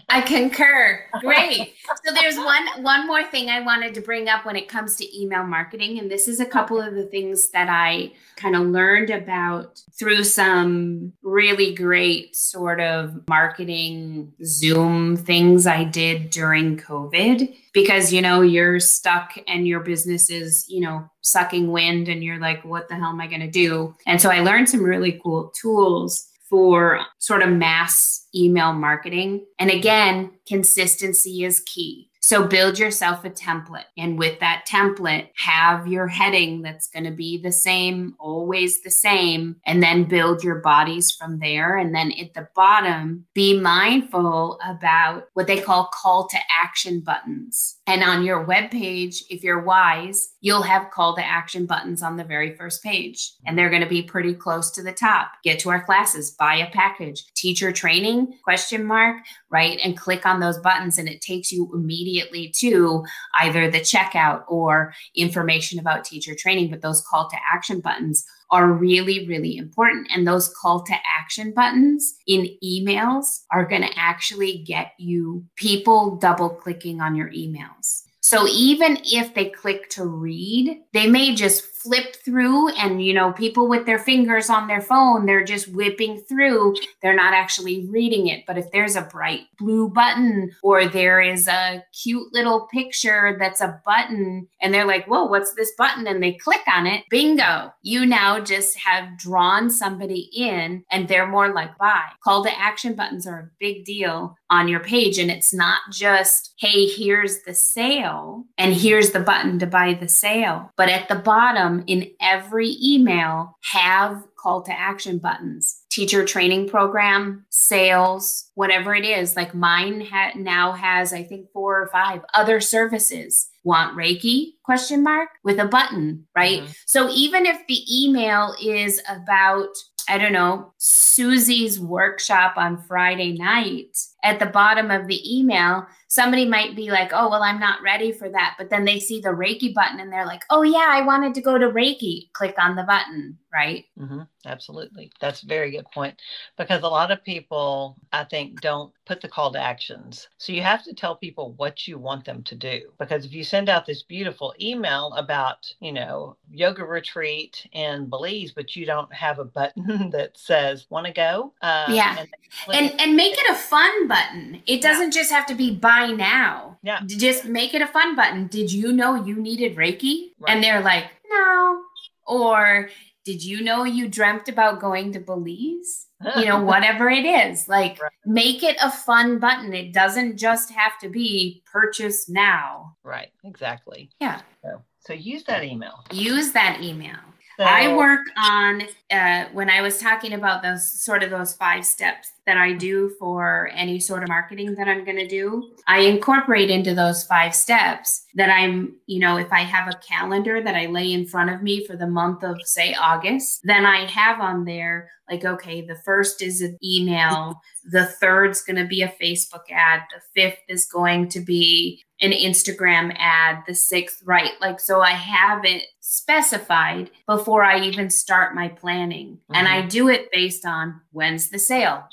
I 0.08 0.20
concur. 0.20 1.04
Great. 1.20 1.74
So 2.06 2.12
there's 2.12 2.37
one 2.37 2.82
one 2.82 3.06
more 3.06 3.24
thing 3.24 3.48
I 3.48 3.60
wanted 3.60 3.94
to 3.94 4.02
bring 4.02 4.28
up 4.28 4.44
when 4.44 4.56
it 4.56 4.68
comes 4.68 4.96
to 4.96 5.18
email 5.18 5.42
marketing 5.42 5.98
and 5.98 6.10
this 6.10 6.28
is 6.28 6.38
a 6.38 6.44
couple 6.44 6.78
of 6.78 6.94
the 6.94 7.04
things 7.04 7.50
that 7.52 7.70
I 7.70 8.12
kind 8.37 8.54
of 8.54 8.66
learned 8.66 9.08
about 9.08 9.82
through 9.98 10.24
some 10.24 11.14
really 11.22 11.74
great 11.74 12.37
sort 12.37 12.80
of 12.80 13.26
marketing 13.26 14.34
Zoom 14.44 15.16
things 15.16 15.66
I 15.66 15.84
did 15.84 16.28
during 16.28 16.76
COVID 16.76 17.56
because 17.72 18.12
you 18.12 18.20
know 18.20 18.42
you're 18.42 18.80
stuck 18.80 19.32
and 19.48 19.66
your 19.66 19.80
business 19.80 20.28
is, 20.28 20.66
you 20.68 20.80
know, 20.80 21.08
sucking 21.22 21.72
wind 21.72 22.08
and 22.08 22.22
you're 22.22 22.40
like 22.40 22.62
what 22.66 22.88
the 22.88 22.96
hell 22.96 23.10
am 23.10 23.20
I 23.20 23.28
going 23.28 23.40
to 23.40 23.50
do? 23.50 23.94
And 24.06 24.20
so 24.20 24.30
I 24.30 24.40
learned 24.40 24.68
some 24.68 24.82
really 24.82 25.18
cool 25.22 25.52
tools 25.58 26.28
for 26.48 27.00
sort 27.18 27.42
of 27.42 27.50
mass 27.50 28.26
email 28.35 28.72
marketing. 28.72 29.46
And 29.59 29.70
again, 29.70 30.33
consistency 30.46 31.44
is 31.44 31.61
key. 31.61 32.11
So 32.26 32.46
build 32.46 32.78
yourself 32.78 33.22
a 33.26 33.28
template. 33.28 33.84
And 33.98 34.18
with 34.18 34.40
that 34.40 34.64
template, 34.66 35.28
have 35.37 35.87
your 35.87 36.06
heading 36.06 36.62
that's 36.62 36.88
going 36.88 37.04
to 37.04 37.10
be 37.10 37.37
the 37.37 37.52
same, 37.52 38.14
always 38.18 38.82
the 38.82 38.90
same, 38.90 39.56
and 39.66 39.82
then 39.82 40.04
build 40.04 40.42
your 40.42 40.60
bodies 40.60 41.10
from 41.10 41.38
there. 41.38 41.76
And 41.76 41.94
then 41.94 42.12
at 42.12 42.32
the 42.32 42.48
bottom, 42.56 43.26
be 43.34 43.60
mindful 43.60 44.58
about 44.66 45.24
what 45.34 45.46
they 45.46 45.60
call 45.60 45.90
call 45.92 46.26
to 46.28 46.38
action 46.50 47.00
buttons. 47.00 47.76
And 47.87 48.02
on 48.02 48.24
your 48.24 48.42
web 48.42 48.70
page, 48.70 49.22
if 49.28 49.44
you're 49.44 49.60
wise, 49.60 50.30
you'll 50.40 50.62
have 50.62 50.90
call 50.92 51.14
to 51.16 51.22
action 51.22 51.66
buttons 51.66 52.02
on 52.02 52.16
the 52.16 52.24
very 52.24 52.56
first 52.56 52.82
page. 52.82 53.34
And 53.44 53.58
they're 53.58 53.68
going 53.68 53.82
to 53.82 53.87
be 53.87 54.00
pretty 54.00 54.32
close 54.32 54.70
to 54.70 54.82
the 54.82 54.92
top. 54.92 55.32
Get 55.42 55.58
to 55.58 55.68
our 55.68 55.84
classes, 55.84 56.30
buy 56.30 56.54
a 56.54 56.70
package, 56.70 57.22
teacher 57.34 57.70
training, 57.70 58.38
question 58.42 58.87
mark, 58.87 59.18
right? 59.50 59.78
And 59.84 59.94
click 59.94 60.24
on 60.24 60.40
those 60.40 60.56
buttons 60.56 60.96
and 60.96 61.06
it 61.06 61.20
takes 61.20 61.52
you 61.52 61.70
immediately 61.74 62.13
immediately 62.14 62.53
to 62.61 63.05
either 63.40 63.70
the 63.70 63.81
checkout 63.81 64.44
or 64.48 64.94
information 65.14 65.79
about 65.79 66.05
teacher 66.05 66.35
training. 66.35 66.70
But 66.70 66.83
those 66.83 67.03
call 67.03 67.29
to 67.31 67.37
action 67.53 67.81
buttons 67.81 68.24
are 68.50 68.70
really, 68.70 69.27
really 69.27 69.57
important. 69.57 70.09
And 70.14 70.27
those 70.27 70.53
call 70.61 70.83
to 70.85 70.94
action 71.18 71.53
buttons 71.53 72.14
in 72.27 72.48
emails 72.62 73.42
are 73.50 73.64
going 73.64 73.83
to 73.83 73.98
actually 73.98 74.59
get 74.59 74.92
you 74.98 75.44
people 75.57 76.16
double 76.16 76.50
clicking 76.50 77.00
on 77.00 77.16
your 77.16 77.31
emails. 77.31 78.04
So 78.24 78.48
even 78.48 78.96
if 79.04 79.34
they 79.34 79.50
click 79.50 79.90
to 79.90 80.06
read, 80.06 80.80
they 80.94 81.06
may 81.06 81.34
just 81.34 81.74
flip 81.84 82.16
through 82.24 82.70
and 82.70 83.04
you 83.04 83.12
know 83.12 83.30
people 83.32 83.68
with 83.68 83.84
their 83.84 83.98
fingers 83.98 84.48
on 84.48 84.66
their 84.66 84.80
phone 84.80 85.26
they're 85.26 85.44
just 85.44 85.68
whipping 85.68 86.18
through. 86.18 86.74
They're 87.02 87.14
not 87.14 87.34
actually 87.34 87.87
reading 87.90 88.28
it 88.28 88.44
but 88.46 88.56
if 88.56 88.70
there's 88.70 88.96
a 88.96 89.02
bright 89.02 89.42
blue 89.58 89.90
button 89.90 90.50
or 90.62 90.88
there 90.88 91.20
is 91.20 91.46
a 91.46 91.84
cute 91.92 92.32
little 92.32 92.66
picture 92.72 93.37
that's 93.38 93.60
a 93.60 93.82
button 93.84 94.48
and 94.62 94.72
they're 94.72 94.87
like 94.87 95.04
whoa 95.06 95.24
what's 95.24 95.52
this 95.54 95.72
button? 95.76 96.06
and 96.06 96.22
they 96.22 96.32
click 96.32 96.62
on 96.74 96.87
it 96.87 97.04
bingo. 97.10 97.72
You 97.82 98.06
now 98.06 98.40
just 98.40 98.78
have 98.78 99.18
drawn 99.18 99.68
somebody 99.68 100.30
in 100.34 100.84
and 100.90 101.06
they're 101.06 101.28
more 101.28 101.52
like 101.52 101.76
buy 101.76 102.04
call 102.22 102.42
to 102.44 102.58
action 102.58 102.94
buttons 102.94 103.26
are 103.26 103.40
a 103.40 103.50
big 103.60 103.84
deal 103.84 104.34
on 104.55 104.69
your 104.69 104.81
page. 104.81 105.19
And 105.19 105.31
it's 105.31 105.53
not 105.53 105.81
just 105.90 106.55
hey 106.59 106.87
here's 106.87 107.43
the 107.43 107.55
sale 107.55 108.45
and 108.57 108.75
here's 108.75 109.11
the 109.11 109.21
button 109.21 109.59
to 109.59 109.67
buy 109.67 109.95
the 109.95 110.09
sale. 110.09 110.71
But 110.77 110.88
at 110.88 111.09
the 111.09 111.17
bottom 111.17 111.85
in 111.87 112.11
every 112.21 112.77
email 112.83 113.59
have 113.73 114.23
call 114.37 114.62
to 114.62 114.79
action 114.79 115.19
buttons 115.19 115.81
teacher 115.90 116.25
training 116.25 116.69
program 116.69 117.47
sales 117.49 118.51
whatever 118.55 118.95
it 118.95 119.05
is. 119.05 119.37
Like 119.37 119.55
mine 119.55 120.03
ha- 120.03 120.33
now 120.37 120.73
has 120.73 121.12
i 121.12 121.23
think 121.23 121.51
four 121.53 121.81
or 121.81 121.88
five 121.88 122.21
other 122.35 122.61
services 122.61 123.49
want 123.64 123.96
reiki 123.96 124.53
question 124.62 125.03
mark 125.03 125.29
with 125.42 125.59
a 125.59 125.64
button 125.64 126.27
right 126.37 126.62
mm-hmm. 126.62 126.72
so 126.87 127.11
even 127.11 127.46
if 127.46 127.59
the 127.66 127.85
email 127.90 128.55
is 128.62 129.03
about 129.09 129.68
I 130.09 130.18
don't 130.18 130.33
know, 130.33 130.72
Susie's 130.77 131.81
workshop 131.81 132.55
on 132.57 132.83
Friday 132.83 133.33
night, 133.33 133.96
at 134.22 134.38
the 134.38 134.46
bottom 134.46 134.90
of 134.90 135.07
the 135.07 135.38
email, 135.38 135.87
somebody 136.09 136.44
might 136.44 136.77
be 136.77 136.90
like, 136.90 137.12
oh, 137.14 137.31
well, 137.31 137.42
I'm 137.42 137.59
not 137.59 137.83
ready 137.83 138.12
for 138.12 138.29
that. 138.29 138.57
But 138.59 138.68
then 138.68 138.85
they 138.85 139.00
see 139.00 139.20
the 139.20 139.31
Reiki 139.31 139.72
button 139.72 140.00
and 140.00 140.12
they're 140.12 140.27
like, 140.27 140.44
oh, 140.50 140.62
yeah, 140.62 140.88
I 140.90 141.00
wanted 141.00 141.35
to 141.35 141.40
go 141.40 141.57
to 141.57 141.70
Reiki. 141.70 142.31
Click 142.33 142.55
on 142.59 142.77
the 142.77 142.83
button, 142.83 143.38
right? 143.53 143.85
Mm-hmm. 143.98 144.20
Absolutely. 144.46 145.11
That's 145.20 145.42
a 145.42 145.46
very 145.46 145.70
good 145.70 145.87
point 145.92 146.20
because 146.57 146.83
a 146.83 146.88
lot 146.88 147.11
of 147.11 147.24
people, 147.24 147.96
I 148.12 148.24
think, 148.24 148.61
don't 148.61 148.92
put 149.07 149.20
the 149.20 149.28
call 149.28 149.52
to 149.52 149.61
actions. 149.61 150.28
So 150.38 150.52
you 150.52 150.62
have 150.62 150.83
to 150.85 150.94
tell 150.94 151.16
people 151.16 151.54
what 151.57 151.87
you 151.87 151.98
want 151.98 152.24
them 152.24 152.42
to 152.44 152.54
do 152.54 152.92
because 152.98 153.24
if 153.24 153.33
you 153.33 153.44
send 153.44 153.68
out 153.68 153.87
this 153.87 154.02
beautiful 154.02 154.54
email 154.61 155.12
about, 155.14 155.72
you 155.80 155.92
know, 155.92 156.37
yoga 156.50 156.85
retreat 156.85 157.66
in 157.72 158.07
Belize, 158.07 158.52
but 158.52 158.76
you 158.76 158.87
don't 158.87 159.12
have 159.12 159.38
a 159.38 159.44
button 159.44 160.11
that 160.12 160.37
says, 160.37 160.87
want 160.90 161.07
to 161.07 161.12
go? 161.12 161.52
Uh, 161.62 161.87
yeah. 161.88 162.18
And, 162.18 162.28
and, 162.72 163.00
and, 163.00 163.16
make 163.16 163.33
it 163.33 163.50
a 163.50 163.54
fun 163.54 164.09
button. 164.09 164.62
It 164.66 164.80
doesn't 164.80 165.14
yeah. 165.14 165.20
just 165.20 165.30
have 165.30 165.46
to 165.46 165.54
be 165.54 165.74
buy 165.74 166.07
now. 166.07 166.78
Yeah. 166.83 167.00
Just 167.07 167.44
make 167.44 167.74
it 167.74 167.83
a 167.83 167.87
fun 167.87 168.16
button. 168.16 168.46
Did 168.46 168.72
you 168.72 168.92
know 168.92 169.24
you 169.24 169.37
needed 169.37 169.76
Reiki? 169.76 170.30
Right. 170.38 170.54
And 170.54 170.62
they're 170.62 170.80
like, 170.80 171.04
no. 171.28 171.83
Or 172.26 172.88
did 173.24 173.42
you 173.42 173.62
know 173.62 173.84
you 173.84 174.08
dreamt 174.08 174.48
about 174.48 174.80
going 174.80 175.12
to 175.12 175.20
Belize? 175.20 176.06
you 176.37 176.46
know, 176.46 176.60
whatever 176.64 177.08
it 177.08 177.24
is, 177.24 177.68
like 177.68 178.00
right. 178.00 178.12
make 178.24 178.62
it 178.62 178.76
a 178.82 178.90
fun 178.90 179.38
button. 179.38 179.72
It 179.74 179.92
doesn't 179.92 180.37
just 180.37 180.70
have 180.70 180.98
to 181.00 181.08
be 181.08 181.62
purchase 181.70 182.28
now. 182.28 182.96
Right, 183.02 183.28
exactly. 183.44 184.10
Yeah. 184.20 184.40
So, 184.62 184.82
so 185.00 185.12
use 185.12 185.44
that 185.44 185.64
email. 185.64 186.04
Use 186.12 186.52
that 186.52 186.80
email. 186.82 187.16
So, 187.58 187.64
I 187.64 187.94
work 187.94 188.26
on 188.37 188.82
uh, 189.12 189.44
when 189.52 189.70
I 189.70 189.80
was 189.80 189.98
talking 189.98 190.32
about 190.32 190.62
those 190.62 190.90
sort 190.90 191.22
of 191.22 191.30
those 191.30 191.54
five 191.54 191.87
steps 191.87 192.32
that 192.46 192.57
I 192.57 192.72
do 192.72 193.11
for 193.18 193.70
any 193.74 193.98
sort 193.98 194.22
of 194.22 194.28
marketing 194.28 194.74
that 194.74 194.88
I'm 194.88 195.04
going 195.04 195.16
to 195.16 195.26
do. 195.26 195.72
I 195.87 196.00
incorporate 196.00 196.70
into 196.70 196.94
those 196.94 197.24
five 197.24 197.54
steps 197.54 198.24
that 198.35 198.50
I'm, 198.50 198.96
you 199.07 199.20
know, 199.20 199.37
if 199.37 199.52
I 199.52 199.61
have 199.61 199.88
a 199.88 199.98
calendar 200.07 200.62
that 200.62 200.74
I 200.74 200.87
lay 200.87 201.12
in 201.12 201.26
front 201.26 201.50
of 201.50 201.62
me 201.62 201.87
for 201.87 201.96
the 201.96 202.07
month 202.07 202.42
of, 202.42 202.57
say, 202.64 202.94
August, 202.94 203.61
then 203.64 203.87
I 203.87 204.07
have 204.11 204.40
on 204.40 204.64
there 204.64 205.11
like, 205.30 205.44
okay, 205.44 205.80
the 205.80 205.96
first 206.04 206.42
is 206.42 206.61
an 206.61 206.76
email, 206.85 207.61
the 207.90 208.07
third's 208.07 208.62
going 208.62 208.76
to 208.76 208.87
be 208.87 209.02
a 209.02 209.14
Facebook 209.20 209.62
ad, 209.70 210.02
the 210.12 210.20
fifth 210.35 210.61
is 210.68 210.87
going 210.87 211.28
to 211.30 211.40
be 211.40 212.04
an 212.20 212.33
Instagram 212.33 213.14
ad, 213.18 213.62
the 213.66 213.74
sixth, 213.74 214.22
right? 214.24 214.52
Like, 214.61 214.80
so 214.80 215.00
I 215.00 215.11
have 215.11 215.64
it 215.64 215.85
specified 216.00 217.11
before 217.26 217.64
I 217.64 217.80
even 217.80 218.11
start 218.11 218.54
my 218.54 218.68
planning. 218.68 219.33
Mm-hmm. 219.33 219.54
And 219.54 219.68
I 219.68 219.80
mm-hmm. 219.80 219.88
do 219.88 220.09
it 220.09 220.30
based 220.30 220.66
on 220.66 221.00
when's 221.12 221.48
the 221.48 221.59
sale, 221.59 222.04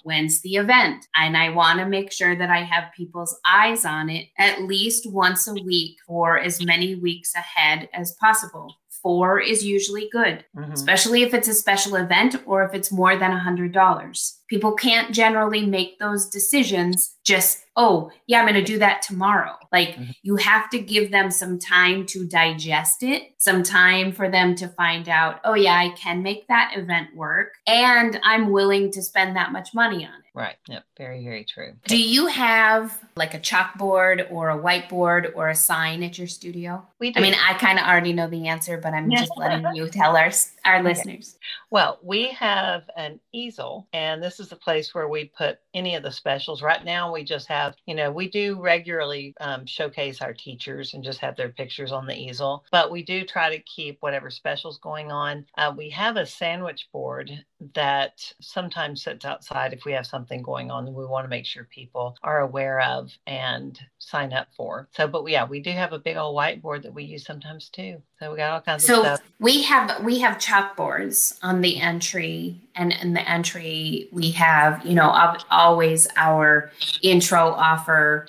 the 0.41 0.55
event. 0.55 1.07
And 1.15 1.35
I 1.35 1.49
want 1.49 1.79
to 1.79 1.85
make 1.85 2.11
sure 2.11 2.35
that 2.35 2.49
I 2.49 2.63
have 2.63 2.93
people's 2.95 3.37
eyes 3.49 3.85
on 3.85 4.09
it 4.09 4.27
at 4.37 4.63
least 4.63 5.11
once 5.11 5.47
a 5.47 5.53
week 5.53 5.97
for 6.05 6.37
as 6.37 6.63
many 6.63 6.95
weeks 6.95 7.33
ahead 7.35 7.89
as 7.93 8.13
possible 8.13 8.75
four 9.01 9.39
is 9.39 9.65
usually 9.65 10.09
good, 10.11 10.45
mm-hmm. 10.55 10.71
especially 10.71 11.23
if 11.23 11.33
it's 11.33 11.47
a 11.47 11.53
special 11.53 11.95
event 11.95 12.35
or 12.45 12.63
if 12.63 12.73
it's 12.73 12.91
more 12.91 13.17
than 13.17 13.31
a 13.31 13.39
$100. 13.39 14.33
People 14.51 14.73
can't 14.73 15.13
generally 15.15 15.65
make 15.65 15.97
those 15.97 16.27
decisions 16.27 17.15
just, 17.23 17.63
oh, 17.77 18.11
yeah, 18.27 18.39
I'm 18.39 18.45
going 18.45 18.55
to 18.55 18.63
do 18.63 18.79
that 18.79 19.01
tomorrow. 19.01 19.55
Like 19.71 19.91
mm-hmm. 19.91 20.11
you 20.23 20.35
have 20.35 20.69
to 20.71 20.79
give 20.79 21.09
them 21.09 21.31
some 21.31 21.57
time 21.57 22.05
to 22.07 22.27
digest 22.27 23.01
it, 23.01 23.31
some 23.37 23.63
time 23.63 24.11
for 24.11 24.29
them 24.29 24.53
to 24.55 24.67
find 24.67 25.07
out, 25.07 25.39
oh, 25.45 25.53
yeah, 25.53 25.75
I 25.75 25.91
can 25.95 26.21
make 26.21 26.49
that 26.49 26.73
event 26.75 27.15
work 27.15 27.53
and 27.65 28.19
I'm 28.25 28.51
willing 28.51 28.91
to 28.91 29.01
spend 29.01 29.37
that 29.37 29.53
much 29.53 29.73
money 29.73 30.05
on 30.05 30.11
it. 30.11 30.21
Right. 30.33 30.55
Yep. 30.69 30.83
Very, 30.97 31.23
very 31.23 31.43
true. 31.43 31.73
Do 31.87 32.01
you 32.01 32.27
have 32.27 32.97
like 33.15 33.33
a 33.33 33.39
chalkboard 33.39 34.31
or 34.31 34.49
a 34.49 34.57
whiteboard 34.57 35.31
or 35.35 35.49
a 35.49 35.55
sign 35.55 36.03
at 36.03 36.17
your 36.17 36.27
studio? 36.27 36.85
We 36.99 37.11
do. 37.11 37.19
I 37.19 37.23
mean, 37.23 37.33
I 37.33 37.53
kind 37.55 37.77
of 37.77 37.85
already 37.85 38.13
know 38.13 38.29
the 38.29 38.47
answer, 38.47 38.77
but 38.77 38.93
I'm 38.93 39.11
just 39.11 39.31
letting 39.37 39.75
you 39.75 39.89
tell 39.89 40.15
our, 40.15 40.31
our 40.63 40.75
okay. 40.75 40.83
listeners. 40.83 41.37
Well, 41.69 41.99
we 42.01 42.29
have 42.29 42.83
an 42.95 43.19
easel, 43.33 43.87
and 43.91 44.23
this 44.23 44.39
is 44.41 44.49
the 44.49 44.55
place 44.57 44.93
where 44.93 45.07
we 45.07 45.25
put 45.25 45.59
any 45.73 45.95
of 45.95 46.03
the 46.03 46.11
specials. 46.11 46.61
Right 46.61 46.83
now, 46.83 47.13
we 47.13 47.23
just 47.23 47.47
have, 47.47 47.75
you 47.85 47.95
know, 47.95 48.11
we 48.11 48.29
do 48.29 48.61
regularly 48.61 49.33
um, 49.39 49.65
showcase 49.65 50.21
our 50.21 50.33
teachers 50.33 50.93
and 50.93 51.03
just 51.03 51.19
have 51.19 51.37
their 51.37 51.49
pictures 51.49 51.93
on 51.93 52.05
the 52.05 52.17
easel, 52.17 52.65
but 52.71 52.91
we 52.91 53.03
do 53.03 53.23
try 53.23 53.55
to 53.55 53.63
keep 53.63 53.97
whatever 54.01 54.29
specials 54.29 54.79
going 54.79 55.11
on. 55.11 55.45
Uh, 55.57 55.73
we 55.75 55.89
have 55.91 56.17
a 56.17 56.25
sandwich 56.25 56.89
board 56.91 57.31
that 57.75 58.33
sometimes 58.41 59.03
sits 59.03 59.23
outside 59.23 59.71
if 59.71 59.85
we 59.85 59.93
have 59.93 60.05
something 60.05 60.41
going 60.41 60.71
on 60.71 60.83
that 60.83 60.91
we 60.91 61.05
want 61.05 61.23
to 61.23 61.29
make 61.29 61.45
sure 61.45 61.63
people 61.65 62.17
are 62.23 62.41
aware 62.41 62.81
of 62.81 63.11
and 63.27 63.79
sign 64.01 64.33
up 64.33 64.47
for. 64.55 64.87
So, 64.91 65.07
but 65.07 65.25
yeah, 65.27 65.45
we 65.45 65.59
do 65.59 65.71
have 65.71 65.93
a 65.93 65.99
big 65.99 66.17
old 66.17 66.35
whiteboard 66.35 66.83
that 66.83 66.93
we 66.93 67.03
use 67.03 67.23
sometimes 67.23 67.69
too. 67.69 68.01
So 68.19 68.31
we 68.31 68.37
got 68.37 68.51
all 68.51 68.61
kinds 68.61 68.85
so 68.85 68.99
of 68.99 69.05
stuff. 69.05 69.21
we 69.39 69.61
have 69.63 70.03
we 70.03 70.19
have 70.19 70.37
chalkboards 70.37 71.37
on 71.43 71.61
the 71.61 71.79
entry, 71.79 72.59
and 72.75 72.93
in 73.01 73.13
the 73.13 73.27
entry 73.29 74.09
we 74.11 74.31
have 74.31 74.85
you 74.85 74.95
know 74.95 75.09
always 75.49 76.07
our 76.17 76.71
intro 77.01 77.49
offer. 77.49 78.27